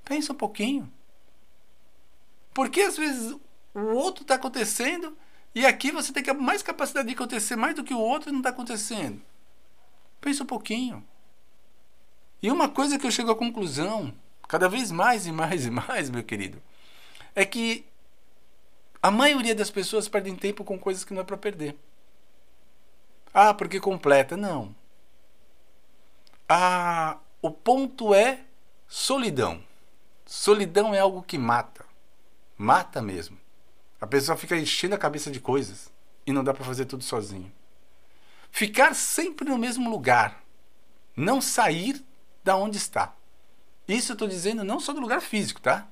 Pensa 0.03 0.33
um 0.33 0.35
pouquinho. 0.35 0.91
Porque 2.53 2.81
às 2.81 2.97
vezes 2.97 3.37
o 3.73 3.79
outro 3.95 4.23
está 4.23 4.35
acontecendo 4.35 5.17
e 5.55 5.65
aqui 5.65 5.93
você 5.93 6.11
tem 6.11 6.21
mais 6.33 6.61
capacidade 6.61 7.07
de 7.07 7.13
acontecer 7.13 7.55
mais 7.55 7.73
do 7.73 7.85
que 7.85 7.93
o 7.93 8.01
outro 8.01 8.27
e 8.27 8.31
não 8.33 8.39
está 8.41 8.49
acontecendo. 8.49 9.21
Pensa 10.19 10.43
um 10.43 10.45
pouquinho. 10.45 11.07
E 12.43 12.51
uma 12.51 12.67
coisa 12.67 12.99
que 12.99 13.07
eu 13.07 13.11
chego 13.11 13.31
à 13.31 13.35
conclusão 13.37 14.13
cada 14.49 14.67
vez 14.67 14.91
mais 14.91 15.27
e 15.27 15.31
mais 15.31 15.67
e 15.67 15.69
mais, 15.69 16.09
meu 16.09 16.23
querido, 16.23 16.61
é 17.35 17.45
que 17.45 17.85
a 19.01 19.11
maioria 19.11 19.53
das 19.53 19.69
pessoas 19.69 20.09
perdem 20.09 20.35
tempo 20.35 20.65
com 20.65 20.77
coisas 20.77 21.05
que 21.05 21.13
não 21.13 21.21
é 21.21 21.23
para 21.23 21.37
perder. 21.37 21.77
Ah, 23.31 23.53
porque 23.53 23.79
completa. 23.79 24.35
Não. 24.35 24.75
Ah, 26.49 27.19
o 27.43 27.51
ponto 27.51 28.13
é 28.13 28.41
solidão. 28.87 29.63
Solidão 30.25 30.95
é 30.95 30.99
algo 30.99 31.21
que 31.21 31.37
mata. 31.37 31.85
Mata 32.57 33.03
mesmo. 33.03 33.37
A 34.01 34.07
pessoa 34.07 34.35
fica 34.35 34.57
enchendo 34.57 34.95
a 34.95 34.97
cabeça 34.97 35.29
de 35.29 35.39
coisas 35.39 35.93
e 36.25 36.33
não 36.33 36.43
dá 36.43 36.55
para 36.55 36.65
fazer 36.65 36.85
tudo 36.85 37.03
sozinho. 37.03 37.53
Ficar 38.49 38.95
sempre 38.95 39.47
no 39.47 39.59
mesmo 39.59 39.91
lugar. 39.91 40.43
Não 41.15 41.39
sair 41.39 42.03
da 42.43 42.55
onde 42.55 42.77
está. 42.77 43.13
Isso 43.89 44.11
eu 44.11 44.13
estou 44.13 44.27
dizendo 44.27 44.63
não 44.63 44.79
só 44.79 44.93
do 44.93 45.01
lugar 45.01 45.19
físico, 45.19 45.59
tá? 45.59 45.87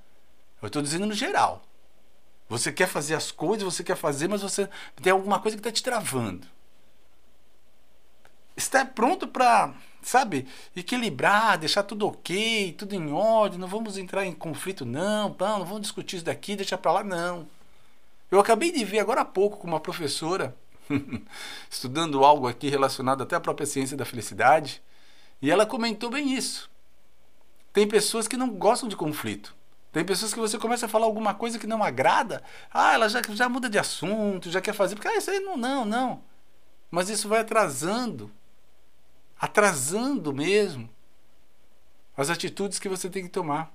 Eu 0.61 0.67
estou 0.67 0.83
dizendo 0.83 1.07
no 1.07 1.13
geral. 1.13 1.63
Você 2.47 2.71
quer 2.71 2.87
fazer 2.87 3.15
as 3.15 3.31
coisas, 3.31 3.63
você 3.63 3.83
quer 3.83 3.97
fazer, 3.97 4.27
mas 4.27 4.43
você 4.43 4.69
tem 5.01 5.11
alguma 5.11 5.39
coisa 5.39 5.57
que 5.57 5.61
está 5.61 5.71
te 5.71 5.81
travando. 5.81 6.47
Está 8.55 8.85
pronto 8.85 9.27
para, 9.27 9.73
sabe, 10.01 10.47
equilibrar, 10.75 11.57
deixar 11.57 11.83
tudo 11.83 12.07
ok, 12.07 12.73
tudo 12.73 12.93
em 12.93 13.11
ordem, 13.11 13.59
não 13.59 13.67
vamos 13.67 13.97
entrar 13.97 14.25
em 14.25 14.33
conflito, 14.33 14.85
não, 14.85 15.35
não, 15.37 15.59
não 15.59 15.65
vamos 15.65 15.81
discutir 15.81 16.17
isso 16.17 16.25
daqui, 16.25 16.55
deixar 16.55 16.77
para 16.77 16.91
lá, 16.91 17.03
não. 17.03 17.47
Eu 18.29 18.39
acabei 18.39 18.71
de 18.71 18.85
ver 18.85 18.99
agora 18.99 19.21
há 19.21 19.25
pouco 19.25 19.57
com 19.57 19.67
uma 19.67 19.79
professora, 19.79 20.55
estudando 21.69 22.23
algo 22.23 22.47
aqui 22.47 22.69
relacionado 22.69 23.23
até 23.23 23.35
à 23.35 23.39
própria 23.39 23.65
ciência 23.65 23.97
da 23.97 24.05
felicidade, 24.05 24.81
e 25.41 25.51
ela 25.51 25.65
comentou 25.65 26.09
bem 26.09 26.33
isso. 26.33 26.69
Tem 27.77 27.87
pessoas 27.87 28.27
que 28.27 28.35
não 28.35 28.49
gostam 28.49 28.89
de 28.89 28.95
conflito. 28.95 29.55
Tem 29.91 30.03
pessoas 30.03 30.33
que 30.33 30.39
você 30.39 30.57
começa 30.57 30.87
a 30.87 30.89
falar 30.89 31.05
alguma 31.05 31.35
coisa 31.35 31.59
que 31.59 31.67
não 31.67 31.83
agrada, 31.83 32.41
ah, 32.73 32.95
ela 32.95 33.07
já, 33.07 33.21
já 33.29 33.47
muda 33.47 33.69
de 33.69 33.77
assunto, 33.77 34.49
já 34.49 34.59
quer 34.59 34.73
fazer, 34.73 34.95
porque 34.95 35.07
ah, 35.07 35.15
isso 35.15 35.29
aí 35.29 35.39
não, 35.39 35.55
não, 35.55 35.85
não. 35.85 36.23
Mas 36.89 37.07
isso 37.07 37.29
vai 37.29 37.41
atrasando, 37.41 38.31
atrasando 39.39 40.33
mesmo 40.33 40.89
as 42.17 42.31
atitudes 42.31 42.79
que 42.79 42.89
você 42.89 43.11
tem 43.11 43.21
que 43.21 43.29
tomar. 43.29 43.71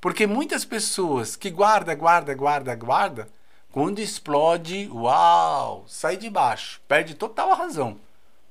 Porque 0.00 0.26
muitas 0.26 0.64
pessoas 0.64 1.36
que 1.36 1.50
guarda, 1.50 1.94
guarda, 1.94 2.34
guarda, 2.34 2.74
guarda, 2.74 3.28
Quando 3.70 4.00
explode, 4.00 4.88
uau, 4.92 5.84
sai 5.86 6.16
de 6.16 6.28
baixo, 6.28 6.80
perde 6.88 7.14
total 7.14 7.52
a 7.52 7.54
razão. 7.54 8.00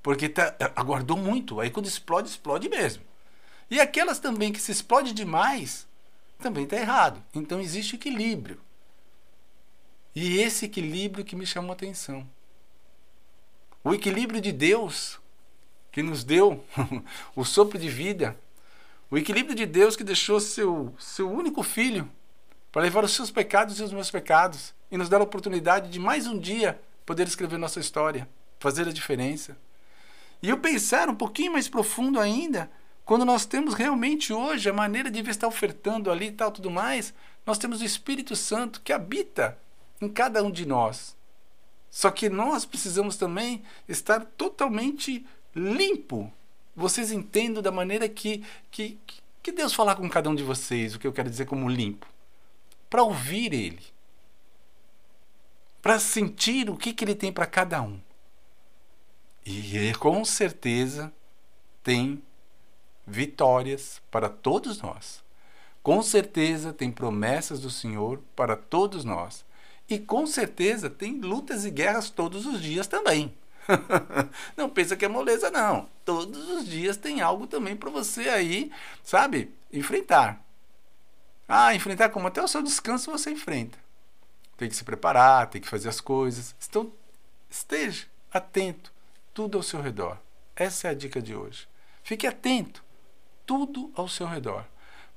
Porque 0.01 0.29
tá, 0.29 0.55
aguardou 0.73 1.17
muito, 1.17 1.59
aí 1.59 1.69
quando 1.69 1.87
explode, 1.87 2.29
explode 2.29 2.69
mesmo. 2.69 3.06
E 3.69 3.79
aquelas 3.79 4.19
também 4.19 4.51
que 4.51 4.61
se 4.61 4.71
explode 4.71 5.13
demais, 5.13 5.87
também 6.39 6.63
está 6.63 6.77
errado. 6.77 7.23
Então 7.33 7.59
existe 7.59 7.95
equilíbrio. 7.95 8.59
E 10.15 10.39
esse 10.39 10.65
equilíbrio 10.65 11.25
que 11.25 11.35
me 11.35 11.45
chamou 11.45 11.71
a 11.71 11.73
atenção. 11.73 12.27
O 13.83 13.93
equilíbrio 13.93 14.41
de 14.41 14.51
Deus 14.51 15.19
que 15.91 16.03
nos 16.03 16.23
deu 16.23 16.63
o 17.35 17.43
sopro 17.43 17.79
de 17.79 17.89
vida, 17.89 18.37
o 19.09 19.17
equilíbrio 19.17 19.55
de 19.55 19.65
Deus 19.65 19.95
que 19.95 20.03
deixou 20.03 20.39
seu, 20.39 20.93
seu 20.99 21.31
único 21.31 21.63
filho 21.63 22.09
para 22.71 22.83
levar 22.83 23.03
os 23.03 23.13
seus 23.13 23.31
pecados 23.31 23.79
e 23.79 23.83
os 23.83 23.91
meus 23.91 24.11
pecados 24.11 24.73
e 24.91 24.97
nos 24.97 25.09
dar 25.09 25.21
a 25.21 25.23
oportunidade 25.23 25.89
de 25.89 25.99
mais 25.99 26.27
um 26.27 26.37
dia 26.37 26.79
poder 27.05 27.27
escrever 27.27 27.57
nossa 27.57 27.79
história, 27.79 28.27
fazer 28.59 28.87
a 28.87 28.91
diferença. 28.91 29.57
E 30.41 30.49
eu 30.49 30.57
pensar 30.59 31.09
um 31.09 31.15
pouquinho 31.15 31.53
mais 31.53 31.67
profundo 31.67 32.19
ainda, 32.19 32.69
quando 33.07 33.23
nós 33.23 33.45
temos 33.45 33.73
realmente 33.73 34.33
hoje 34.33 34.69
a 34.69 34.73
maneira 34.73 35.09
de 35.09 35.21
estar 35.29 35.47
ofertando 35.47 36.11
ali 36.11 36.25
e 36.25 36.31
tal, 36.33 36.51
tudo 36.51 36.69
mais, 36.69 37.13
nós 37.45 37.57
temos 37.57 37.79
o 37.79 37.85
Espírito 37.85 38.35
Santo 38.35 38.81
que 38.81 38.91
habita 38.91 39.57
em 40.01 40.09
cada 40.09 40.43
um 40.43 40.51
de 40.51 40.65
nós. 40.65 41.15
Só 41.89 42.11
que 42.11 42.27
nós 42.27 42.65
precisamos 42.65 43.15
também 43.15 43.63
estar 43.87 44.25
totalmente 44.25 45.25
limpo. 45.55 46.29
Vocês 46.75 47.09
entendam 47.09 47.63
da 47.63 47.71
maneira 47.71 48.09
que, 48.09 48.43
que, 48.69 48.99
que 49.41 49.53
Deus 49.53 49.73
falar 49.73 49.95
com 49.95 50.09
cada 50.09 50.29
um 50.29 50.35
de 50.35 50.43
vocês, 50.43 50.93
o 50.93 50.99
que 50.99 51.07
eu 51.07 51.13
quero 51.13 51.29
dizer 51.29 51.45
como 51.45 51.69
limpo. 51.69 52.05
Para 52.89 53.03
ouvir 53.03 53.53
Ele. 53.53 53.85
Para 55.81 55.97
sentir 55.97 56.69
o 56.69 56.75
que, 56.75 56.91
que 56.91 57.05
Ele 57.05 57.15
tem 57.15 57.31
para 57.31 57.45
cada 57.45 57.81
um. 57.81 58.01
E 59.45 59.93
com 59.93 60.25
certeza 60.25 61.09
tem 61.81 62.21
vitórias 63.07 64.01
para 64.11 64.27
todos 64.27 64.81
nós. 64.81 65.23
Com 65.81 66.03
certeza 66.03 66.73
tem 66.73 66.91
promessas 66.91 67.61
do 67.61 67.69
Senhor 67.69 68.21
para 68.35 68.57
todos 68.57 69.05
nós. 69.05 69.45
E 69.89 69.97
com 69.97 70.27
certeza 70.27 70.89
tem 70.89 71.21
lutas 71.21 71.63
e 71.63 71.71
guerras 71.71 72.09
todos 72.09 72.45
os 72.45 72.61
dias 72.61 72.87
também. 72.87 73.33
não 74.57 74.69
pensa 74.69 74.97
que 74.97 75.05
é 75.05 75.07
moleza, 75.07 75.49
não. 75.49 75.89
Todos 76.03 76.49
os 76.49 76.67
dias 76.67 76.97
tem 76.97 77.21
algo 77.21 77.47
também 77.47 77.75
para 77.75 77.89
você 77.89 78.27
aí, 78.27 78.69
sabe? 79.01 79.53
Enfrentar. 79.71 80.43
Ah, 81.47 81.73
enfrentar 81.73 82.09
como 82.09 82.27
até 82.27 82.43
o 82.43 82.47
seu 82.47 82.61
descanso 82.61 83.09
você 83.09 83.31
enfrenta. 83.31 83.77
Tem 84.57 84.67
que 84.67 84.75
se 84.75 84.83
preparar, 84.83 85.47
tem 85.47 85.61
que 85.61 85.69
fazer 85.69 85.87
as 85.87 86.01
coisas. 86.01 86.53
Então, 86.67 86.91
esteja 87.49 88.07
atento, 88.33 88.91
tudo 89.33 89.57
ao 89.57 89.63
seu 89.63 89.81
redor. 89.81 90.17
Essa 90.53 90.89
é 90.89 90.91
a 90.91 90.93
dica 90.93 91.21
de 91.21 91.33
hoje. 91.33 91.67
Fique 92.03 92.27
atento, 92.27 92.83
tudo 93.47 93.91
ao 93.95 94.07
seu 94.07 94.27
redor. 94.27 94.63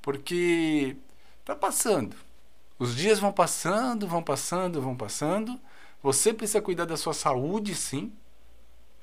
Porque 0.00 0.96
está 1.40 1.54
passando. 1.54 2.16
Os 2.78 2.96
dias 2.96 3.18
vão 3.18 3.32
passando, 3.32 4.06
vão 4.06 4.22
passando, 4.22 4.80
vão 4.80 4.96
passando. 4.96 5.60
Você 6.02 6.32
precisa 6.32 6.62
cuidar 6.62 6.86
da 6.86 6.96
sua 6.96 7.12
saúde, 7.12 7.74
sim. 7.74 8.10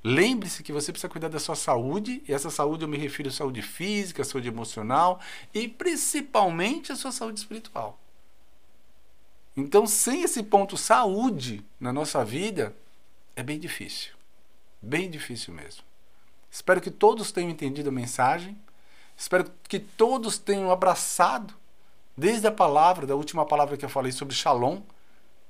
Lembre-se 0.04 0.64
que 0.64 0.72
você 0.72 0.92
precisa 0.92 1.10
cuidar 1.10 1.28
da 1.28 1.40
sua 1.40 1.56
saúde, 1.56 2.24
e 2.28 2.34
essa 2.34 2.50
saúde 2.50 2.84
eu 2.84 2.88
me 2.88 2.98
refiro 2.98 3.30
à 3.30 3.32
saúde 3.32 3.62
física, 3.62 4.22
à 4.22 4.26
saúde 4.26 4.48
emocional 4.48 5.20
e 5.54 5.68
principalmente 5.68 6.92
à 6.92 6.96
sua 6.96 7.12
saúde 7.12 7.40
espiritual. 7.40 8.00
Então, 9.56 9.86
sem 9.86 10.24
esse 10.24 10.44
ponto 10.44 10.78
saúde 10.78 11.66
na 11.80 11.92
nossa 11.92 12.24
vida, 12.24 12.76
é 13.36 13.44
bem 13.44 13.60
difícil. 13.60 14.14
Bem 14.82 15.10
difícil 15.10 15.54
mesmo. 15.54 15.84
Espero 16.50 16.80
que 16.80 16.92
todos 16.92 17.32
tenham 17.32 17.50
entendido 17.50 17.90
a 17.90 17.92
mensagem. 17.92 18.58
Espero 19.18 19.52
que 19.68 19.80
todos 19.80 20.38
tenham 20.38 20.72
abraçado, 20.72 21.56
desde 22.16 22.46
a 22.48 22.52
palavra, 22.52 23.08
da 23.08 23.16
última 23.16 23.46
palavra 23.46 23.76
que 23.76 23.84
eu 23.84 23.90
falei 23.90 24.12
sobre 24.12 24.36
Shalom, 24.36 24.82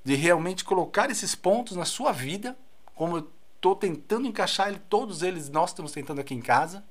de 0.04 0.16
realmente 0.16 0.64
colocar 0.64 1.12
esses 1.12 1.36
pontos 1.36 1.76
na 1.76 1.84
sua 1.84 2.14
vida, 2.14 2.58
como 2.96 3.18
eu 3.18 3.32
estou 3.56 3.76
tentando 3.76 4.26
encaixar 4.26 4.70
ele, 4.70 4.80
todos 4.90 5.22
eles 5.22 5.50
nós 5.50 5.72
estamos 5.72 5.92
tentando 5.92 6.22
aqui 6.22 6.34
em 6.34 6.42
casa, 6.42 6.84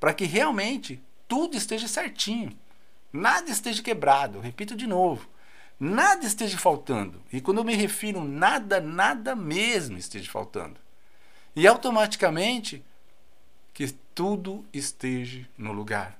para 0.00 0.12
que 0.12 0.24
realmente 0.24 1.00
tudo 1.28 1.56
esteja 1.56 1.86
certinho, 1.86 2.58
nada 3.12 3.50
esteja 3.50 3.82
quebrado. 3.82 4.40
Repito 4.40 4.74
de 4.74 4.86
novo, 4.86 5.28
nada 5.78 6.26
esteja 6.26 6.58
faltando. 6.58 7.22
E 7.32 7.40
quando 7.40 7.58
eu 7.58 7.64
me 7.64 7.76
refiro 7.76 8.24
nada, 8.24 8.80
nada 8.80 9.36
mesmo 9.36 9.96
esteja 9.96 10.28
faltando. 10.28 10.80
E 11.54 11.66
automaticamente 11.68 12.84
que 13.72 13.88
tudo 14.14 14.64
esteja 14.72 15.48
no 15.56 15.72
lugar. 15.72 16.18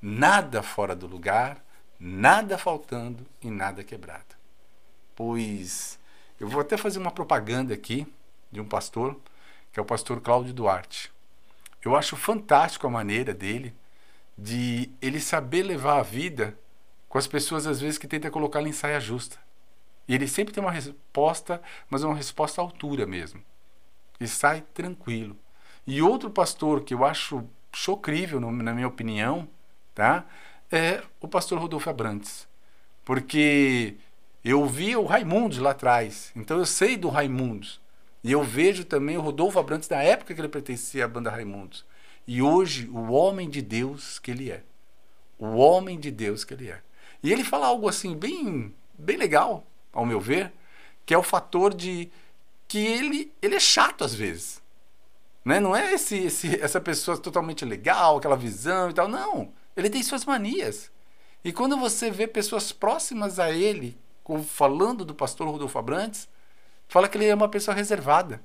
Nada 0.00 0.62
fora 0.62 0.94
do 0.94 1.06
lugar, 1.06 1.64
nada 1.98 2.56
faltando 2.56 3.26
e 3.42 3.50
nada 3.50 3.82
quebrado. 3.82 4.36
Pois 5.14 5.98
eu 6.38 6.48
vou 6.48 6.60
até 6.60 6.76
fazer 6.76 6.98
uma 6.98 7.10
propaganda 7.10 7.74
aqui 7.74 8.06
de 8.50 8.60
um 8.60 8.64
pastor, 8.64 9.18
que 9.72 9.80
é 9.80 9.82
o 9.82 9.86
pastor 9.86 10.20
Cláudio 10.20 10.54
Duarte. 10.54 11.12
Eu 11.84 11.96
acho 11.96 12.16
fantástico 12.16 12.86
a 12.86 12.90
maneira 12.90 13.34
dele 13.34 13.74
de 14.36 14.90
ele 15.02 15.20
saber 15.20 15.64
levar 15.64 15.98
a 15.98 16.02
vida 16.02 16.56
com 17.08 17.18
as 17.18 17.26
pessoas 17.26 17.66
às 17.66 17.80
vezes 17.80 17.98
que 17.98 18.06
tenta 18.06 18.30
colocar 18.30 18.62
em 18.62 18.72
saia 18.72 19.00
justa. 19.00 19.38
E 20.06 20.14
ele 20.14 20.28
sempre 20.28 20.54
tem 20.54 20.62
uma 20.62 20.72
resposta, 20.72 21.60
mas 21.90 22.02
é 22.02 22.06
uma 22.06 22.14
resposta 22.16 22.60
à 22.60 22.64
altura 22.64 23.06
mesmo. 23.06 23.42
E 24.20 24.26
sai 24.26 24.62
tranquilo. 24.72 25.36
E 25.88 26.02
outro 26.02 26.28
pastor 26.28 26.82
que 26.84 26.92
eu 26.92 27.02
acho 27.02 27.48
chocrível, 27.72 28.38
na 28.38 28.74
minha 28.74 28.86
opinião, 28.86 29.48
tá? 29.94 30.26
É 30.70 31.02
o 31.18 31.26
pastor 31.26 31.58
Rodolfo 31.58 31.88
Abrantes. 31.88 32.46
Porque 33.06 33.96
eu 34.44 34.66
vi 34.66 34.94
o 34.94 35.06
Raimundos 35.06 35.56
lá 35.56 35.70
atrás, 35.70 36.30
então 36.36 36.58
eu 36.58 36.66
sei 36.66 36.94
do 36.94 37.08
Raimundos. 37.08 37.80
E 38.22 38.30
eu 38.30 38.42
vejo 38.42 38.84
também 38.84 39.16
o 39.16 39.22
Rodolfo 39.22 39.58
Abrantes 39.58 39.88
da 39.88 40.02
época 40.02 40.34
que 40.34 40.40
ele 40.42 40.48
pertencia 40.50 41.06
à 41.06 41.08
banda 41.08 41.30
Raimundos. 41.30 41.86
E 42.26 42.42
hoje, 42.42 42.86
o 42.90 43.10
homem 43.10 43.48
de 43.48 43.62
Deus 43.62 44.18
que 44.18 44.30
ele 44.30 44.50
é. 44.50 44.62
O 45.38 45.56
homem 45.56 45.98
de 45.98 46.10
Deus 46.10 46.44
que 46.44 46.52
ele 46.52 46.68
é. 46.68 46.82
E 47.22 47.32
ele 47.32 47.42
fala 47.42 47.66
algo 47.66 47.88
assim, 47.88 48.14
bem, 48.14 48.74
bem 48.98 49.16
legal, 49.16 49.64
ao 49.90 50.04
meu 50.04 50.20
ver, 50.20 50.52
que 51.06 51.14
é 51.14 51.18
o 51.18 51.22
fator 51.22 51.72
de 51.72 52.10
que 52.68 52.76
ele, 52.76 53.32
ele 53.40 53.54
é 53.54 53.60
chato 53.60 54.04
às 54.04 54.14
vezes. 54.14 54.67
Né? 55.48 55.60
Não 55.60 55.74
é 55.74 55.94
esse, 55.94 56.14
esse, 56.14 56.60
essa 56.60 56.78
pessoa 56.78 57.16
totalmente 57.16 57.64
legal, 57.64 58.18
aquela 58.18 58.36
visão 58.36 58.90
e 58.90 58.92
tal. 58.92 59.08
Não. 59.08 59.50
Ele 59.74 59.88
tem 59.88 60.02
suas 60.02 60.26
manias. 60.26 60.90
E 61.42 61.54
quando 61.54 61.74
você 61.78 62.10
vê 62.10 62.26
pessoas 62.26 62.70
próximas 62.70 63.38
a 63.38 63.50
ele, 63.50 63.96
falando 64.46 65.06
do 65.06 65.14
pastor 65.14 65.48
Rodolfo 65.48 65.78
Abrantes, 65.78 66.28
fala 66.86 67.08
que 67.08 67.16
ele 67.16 67.24
é 67.24 67.34
uma 67.34 67.48
pessoa 67.48 67.74
reservada. 67.74 68.42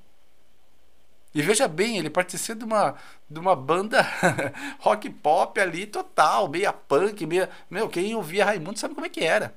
E 1.36 1.42
veja 1.42 1.68
bem, 1.68 1.98
ele 1.98 2.10
participa 2.10 2.60
de 2.60 2.64
uma, 2.64 2.96
de 3.30 3.38
uma 3.38 3.54
banda 3.54 4.02
rock 4.80 5.10
pop 5.10 5.60
ali 5.60 5.86
total, 5.86 6.48
meia 6.48 6.72
punk, 6.72 7.26
meia. 7.26 7.50
Meu, 7.70 7.90
quem 7.90 8.16
ouvia 8.16 8.46
Raimundo 8.46 8.80
sabe 8.80 8.96
como 8.96 9.06
é 9.06 9.10
que 9.10 9.26
era. 9.26 9.54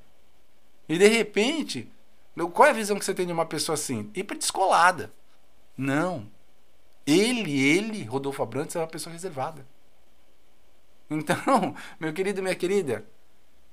E 0.89 0.97
de 0.97 1.07
repente, 1.07 1.89
qual 2.53 2.67
é 2.67 2.71
a 2.71 2.73
visão 2.73 2.99
que 2.99 3.05
você 3.05 3.13
tem 3.13 3.25
de 3.25 3.31
uma 3.31 3.45
pessoa 3.45 3.75
assim? 3.75 4.11
Hiper 4.13 4.37
descolada. 4.37 5.13
Não. 5.77 6.35
Ele, 7.07 7.57
ele, 7.57 8.03
Rodolfo 8.03 8.43
Abrantes, 8.43 8.75
é 8.75 8.79
uma 8.79 8.87
pessoa 8.87 9.13
reservada. 9.13 9.65
Então, 11.09 11.73
meu 11.97 12.11
querido 12.11 12.39
e 12.39 12.43
minha 12.43 12.55
querida, 12.55 13.05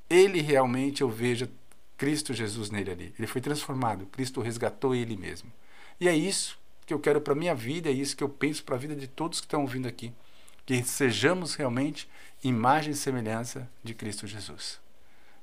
ele 0.09 0.41
realmente 0.41 1.03
eu 1.03 1.11
vejo 1.11 1.51
Cristo 1.97 2.33
Jesus 2.33 2.71
nele 2.71 2.93
ali. 2.93 3.15
Ele 3.19 3.27
foi 3.27 3.41
transformado. 3.41 4.07
Cristo 4.07 4.41
resgatou 4.41 4.95
ele 4.95 5.17
mesmo. 5.17 5.53
E 6.01 6.09
é 6.09 6.15
isso 6.15 6.57
que 6.87 6.95
eu 6.95 7.01
quero 7.01 7.21
para 7.21 7.35
minha 7.35 7.55
vida, 7.55 7.89
é 7.89 7.93
isso 7.93 8.17
que 8.17 8.23
eu 8.23 8.29
penso 8.29 8.63
para 8.63 8.77
a 8.77 8.79
vida 8.79 8.95
de 8.95 9.09
todos 9.09 9.41
que 9.41 9.47
estão 9.47 9.63
ouvindo 9.63 9.89
aqui. 9.89 10.13
Que 10.65 10.83
sejamos 10.85 11.57
realmente 11.57 12.09
imagem 12.43 12.93
e 12.93 12.97
semelhança 12.97 13.69
de 13.83 13.95
Cristo 13.95 14.27
Jesus. 14.27 14.79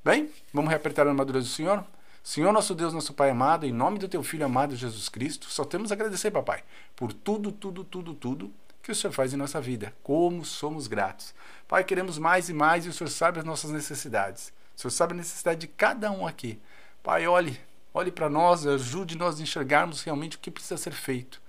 Bem, 0.04 0.30
vamos 0.54 0.70
reapertar 0.70 1.06
a 1.06 1.10
armadura 1.10 1.40
do 1.40 1.46
Senhor? 1.46 1.86
Senhor 2.24 2.54
nosso 2.54 2.76
Deus, 2.76 2.94
nosso 2.94 3.14
Pai 3.14 3.32
amado, 3.32 3.66
em 3.66 3.72
nome 3.72 3.98
do 3.98 4.08
teu 4.08 4.22
Filho 4.22 4.46
amado 4.46 4.76
Jesus 4.76 5.10
Cristo, 5.10 5.50
só 5.50 5.66
temos 5.66 5.92
a 5.92 5.96
agradecer, 5.96 6.30
papai, 6.30 6.64
por 6.96 7.12
tudo, 7.12 7.52
tudo, 7.52 7.84
tudo, 7.84 8.14
tudo 8.14 8.54
que 8.82 8.92
o 8.92 8.96
Senhor 8.96 9.12
faz 9.12 9.34
em 9.34 9.38
nossa 9.38 9.60
vida. 9.60 9.94
Como 10.04 10.46
somos 10.46 10.88
gratos. 10.88 11.34
Pai, 11.68 11.84
queremos 11.84 12.18
mais 12.18 12.50
e 12.50 12.54
mais 12.54 12.86
e 12.86 12.90
o 12.90 12.94
Senhor 12.94 13.10
sabe 13.10 13.40
as 13.40 13.46
nossas 13.46 13.72
necessidades. 13.72 14.54
O 14.76 14.82
Senhor 14.82 14.92
sabe 14.92 15.14
a 15.14 15.18
necessidade 15.18 15.62
de 15.62 15.68
cada 15.68 16.12
um 16.12 16.28
aqui. 16.28 16.60
Pai, 17.02 17.28
olhe, 17.28 17.60
olhe 17.94 18.12
para 18.12 18.30
nós, 18.30 18.66
ajude 18.66 19.18
nós 19.18 19.40
a 19.40 19.44
enxergarmos 19.44 20.04
realmente 20.04 20.38
o 20.38 20.40
que 20.40 20.52
precisa 20.52 20.78
ser 20.78 20.94
feito. 20.94 21.42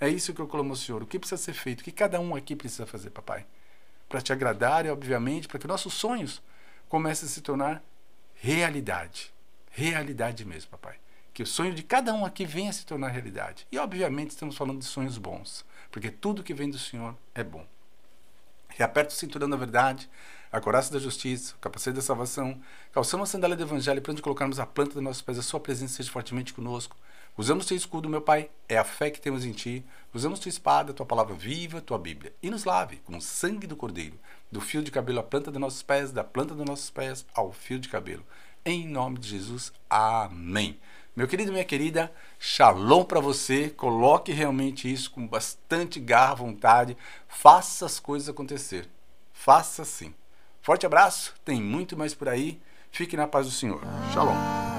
É 0.00 0.08
isso 0.08 0.32
que 0.34 0.40
eu 0.40 0.46
clamo 0.46 0.70
ao 0.70 0.76
Senhor. 0.76 1.02
O 1.02 1.06
que 1.06 1.18
precisa 1.18 1.40
ser 1.40 1.54
feito? 1.54 1.80
O 1.80 1.84
que 1.84 1.92
cada 1.92 2.20
um 2.20 2.36
aqui 2.36 2.54
precisa 2.54 2.86
fazer, 2.86 3.10
papai? 3.10 3.46
Para 4.08 4.20
te 4.20 4.32
agradar 4.32 4.86
e, 4.86 4.90
obviamente, 4.90 5.48
para 5.48 5.58
que 5.58 5.66
nossos 5.66 5.94
sonhos 5.94 6.42
comecem 6.88 7.26
a 7.26 7.30
se 7.30 7.40
tornar 7.40 7.82
realidade. 8.34 9.32
Realidade 9.78 10.44
mesmo, 10.44 10.70
papai. 10.72 10.96
que 11.32 11.40
o 11.40 11.46
sonho 11.46 11.72
de 11.72 11.84
cada 11.84 12.12
um 12.12 12.24
aqui 12.24 12.44
venha 12.44 12.72
se 12.72 12.84
tornar 12.84 13.10
realidade. 13.10 13.64
E 13.70 13.78
obviamente 13.78 14.30
estamos 14.30 14.56
falando 14.56 14.80
de 14.80 14.84
sonhos 14.84 15.16
bons, 15.16 15.64
porque 15.92 16.10
tudo 16.10 16.42
que 16.42 16.52
vem 16.52 16.68
do 16.68 16.76
Senhor 16.76 17.16
é 17.32 17.44
bom. 17.44 17.64
Reaperta 18.70 19.14
o 19.14 19.16
cinturão 19.16 19.48
da 19.48 19.56
verdade, 19.56 20.10
a 20.50 20.60
coraça 20.60 20.92
da 20.92 20.98
justiça, 20.98 21.54
o 21.54 21.58
capacete 21.60 21.94
da 21.94 22.02
salvação, 22.02 22.60
calçamos 22.90 23.28
a 23.28 23.30
sandália 23.30 23.56
do 23.56 23.62
evangelho 23.62 24.02
para 24.02 24.10
onde 24.10 24.20
colocarmos 24.20 24.58
a 24.58 24.66
planta 24.66 24.94
dos 24.94 25.02
nossos 25.02 25.22
pés, 25.22 25.38
a 25.38 25.42
sua 25.42 25.60
presença 25.60 25.94
seja 25.94 26.10
fortemente 26.10 26.52
conosco. 26.52 26.96
Usamos 27.38 27.66
teu 27.66 27.76
escudo, 27.76 28.08
meu 28.08 28.20
Pai, 28.20 28.50
é 28.68 28.76
a 28.76 28.82
fé 28.82 29.10
que 29.10 29.20
temos 29.20 29.44
em 29.44 29.52
ti. 29.52 29.84
Usamos 30.12 30.40
tua 30.40 30.48
espada, 30.48 30.92
tua 30.92 31.06
palavra 31.06 31.36
viva, 31.36 31.80
tua 31.80 31.96
Bíblia. 31.96 32.34
E 32.42 32.50
nos 32.50 32.64
lave 32.64 32.96
com 32.96 33.16
o 33.16 33.20
sangue 33.20 33.64
do 33.64 33.76
Cordeiro, 33.76 34.18
do 34.50 34.60
fio 34.60 34.82
de 34.82 34.90
cabelo 34.90 35.20
à 35.20 35.22
planta 35.22 35.48
dos 35.48 35.60
nossos 35.60 35.80
pés, 35.80 36.10
da 36.10 36.24
planta 36.24 36.52
dos 36.52 36.66
nossos 36.66 36.90
pés 36.90 37.24
ao 37.32 37.52
fio 37.52 37.78
de 37.78 37.88
cabelo. 37.88 38.26
Em 38.64 38.88
nome 38.88 39.20
de 39.20 39.28
Jesus, 39.28 39.72
amém. 39.88 40.80
Meu 41.14 41.28
querido, 41.28 41.52
minha 41.52 41.64
querida, 41.64 42.12
shalom 42.40 43.04
para 43.04 43.20
você. 43.20 43.70
Coloque 43.70 44.32
realmente 44.32 44.92
isso 44.92 45.08
com 45.12 45.24
bastante 45.24 46.00
garra, 46.00 46.34
vontade. 46.34 46.96
Faça 47.28 47.86
as 47.86 48.00
coisas 48.00 48.28
acontecer. 48.28 48.88
Faça 49.32 49.84
sim. 49.84 50.12
Forte 50.60 50.86
abraço, 50.86 51.34
tem 51.44 51.62
muito 51.62 51.96
mais 51.96 52.14
por 52.14 52.28
aí. 52.28 52.60
Fique 52.90 53.16
na 53.16 53.28
paz 53.28 53.46
do 53.46 53.52
Senhor. 53.52 53.80
Shalom. 54.12 54.77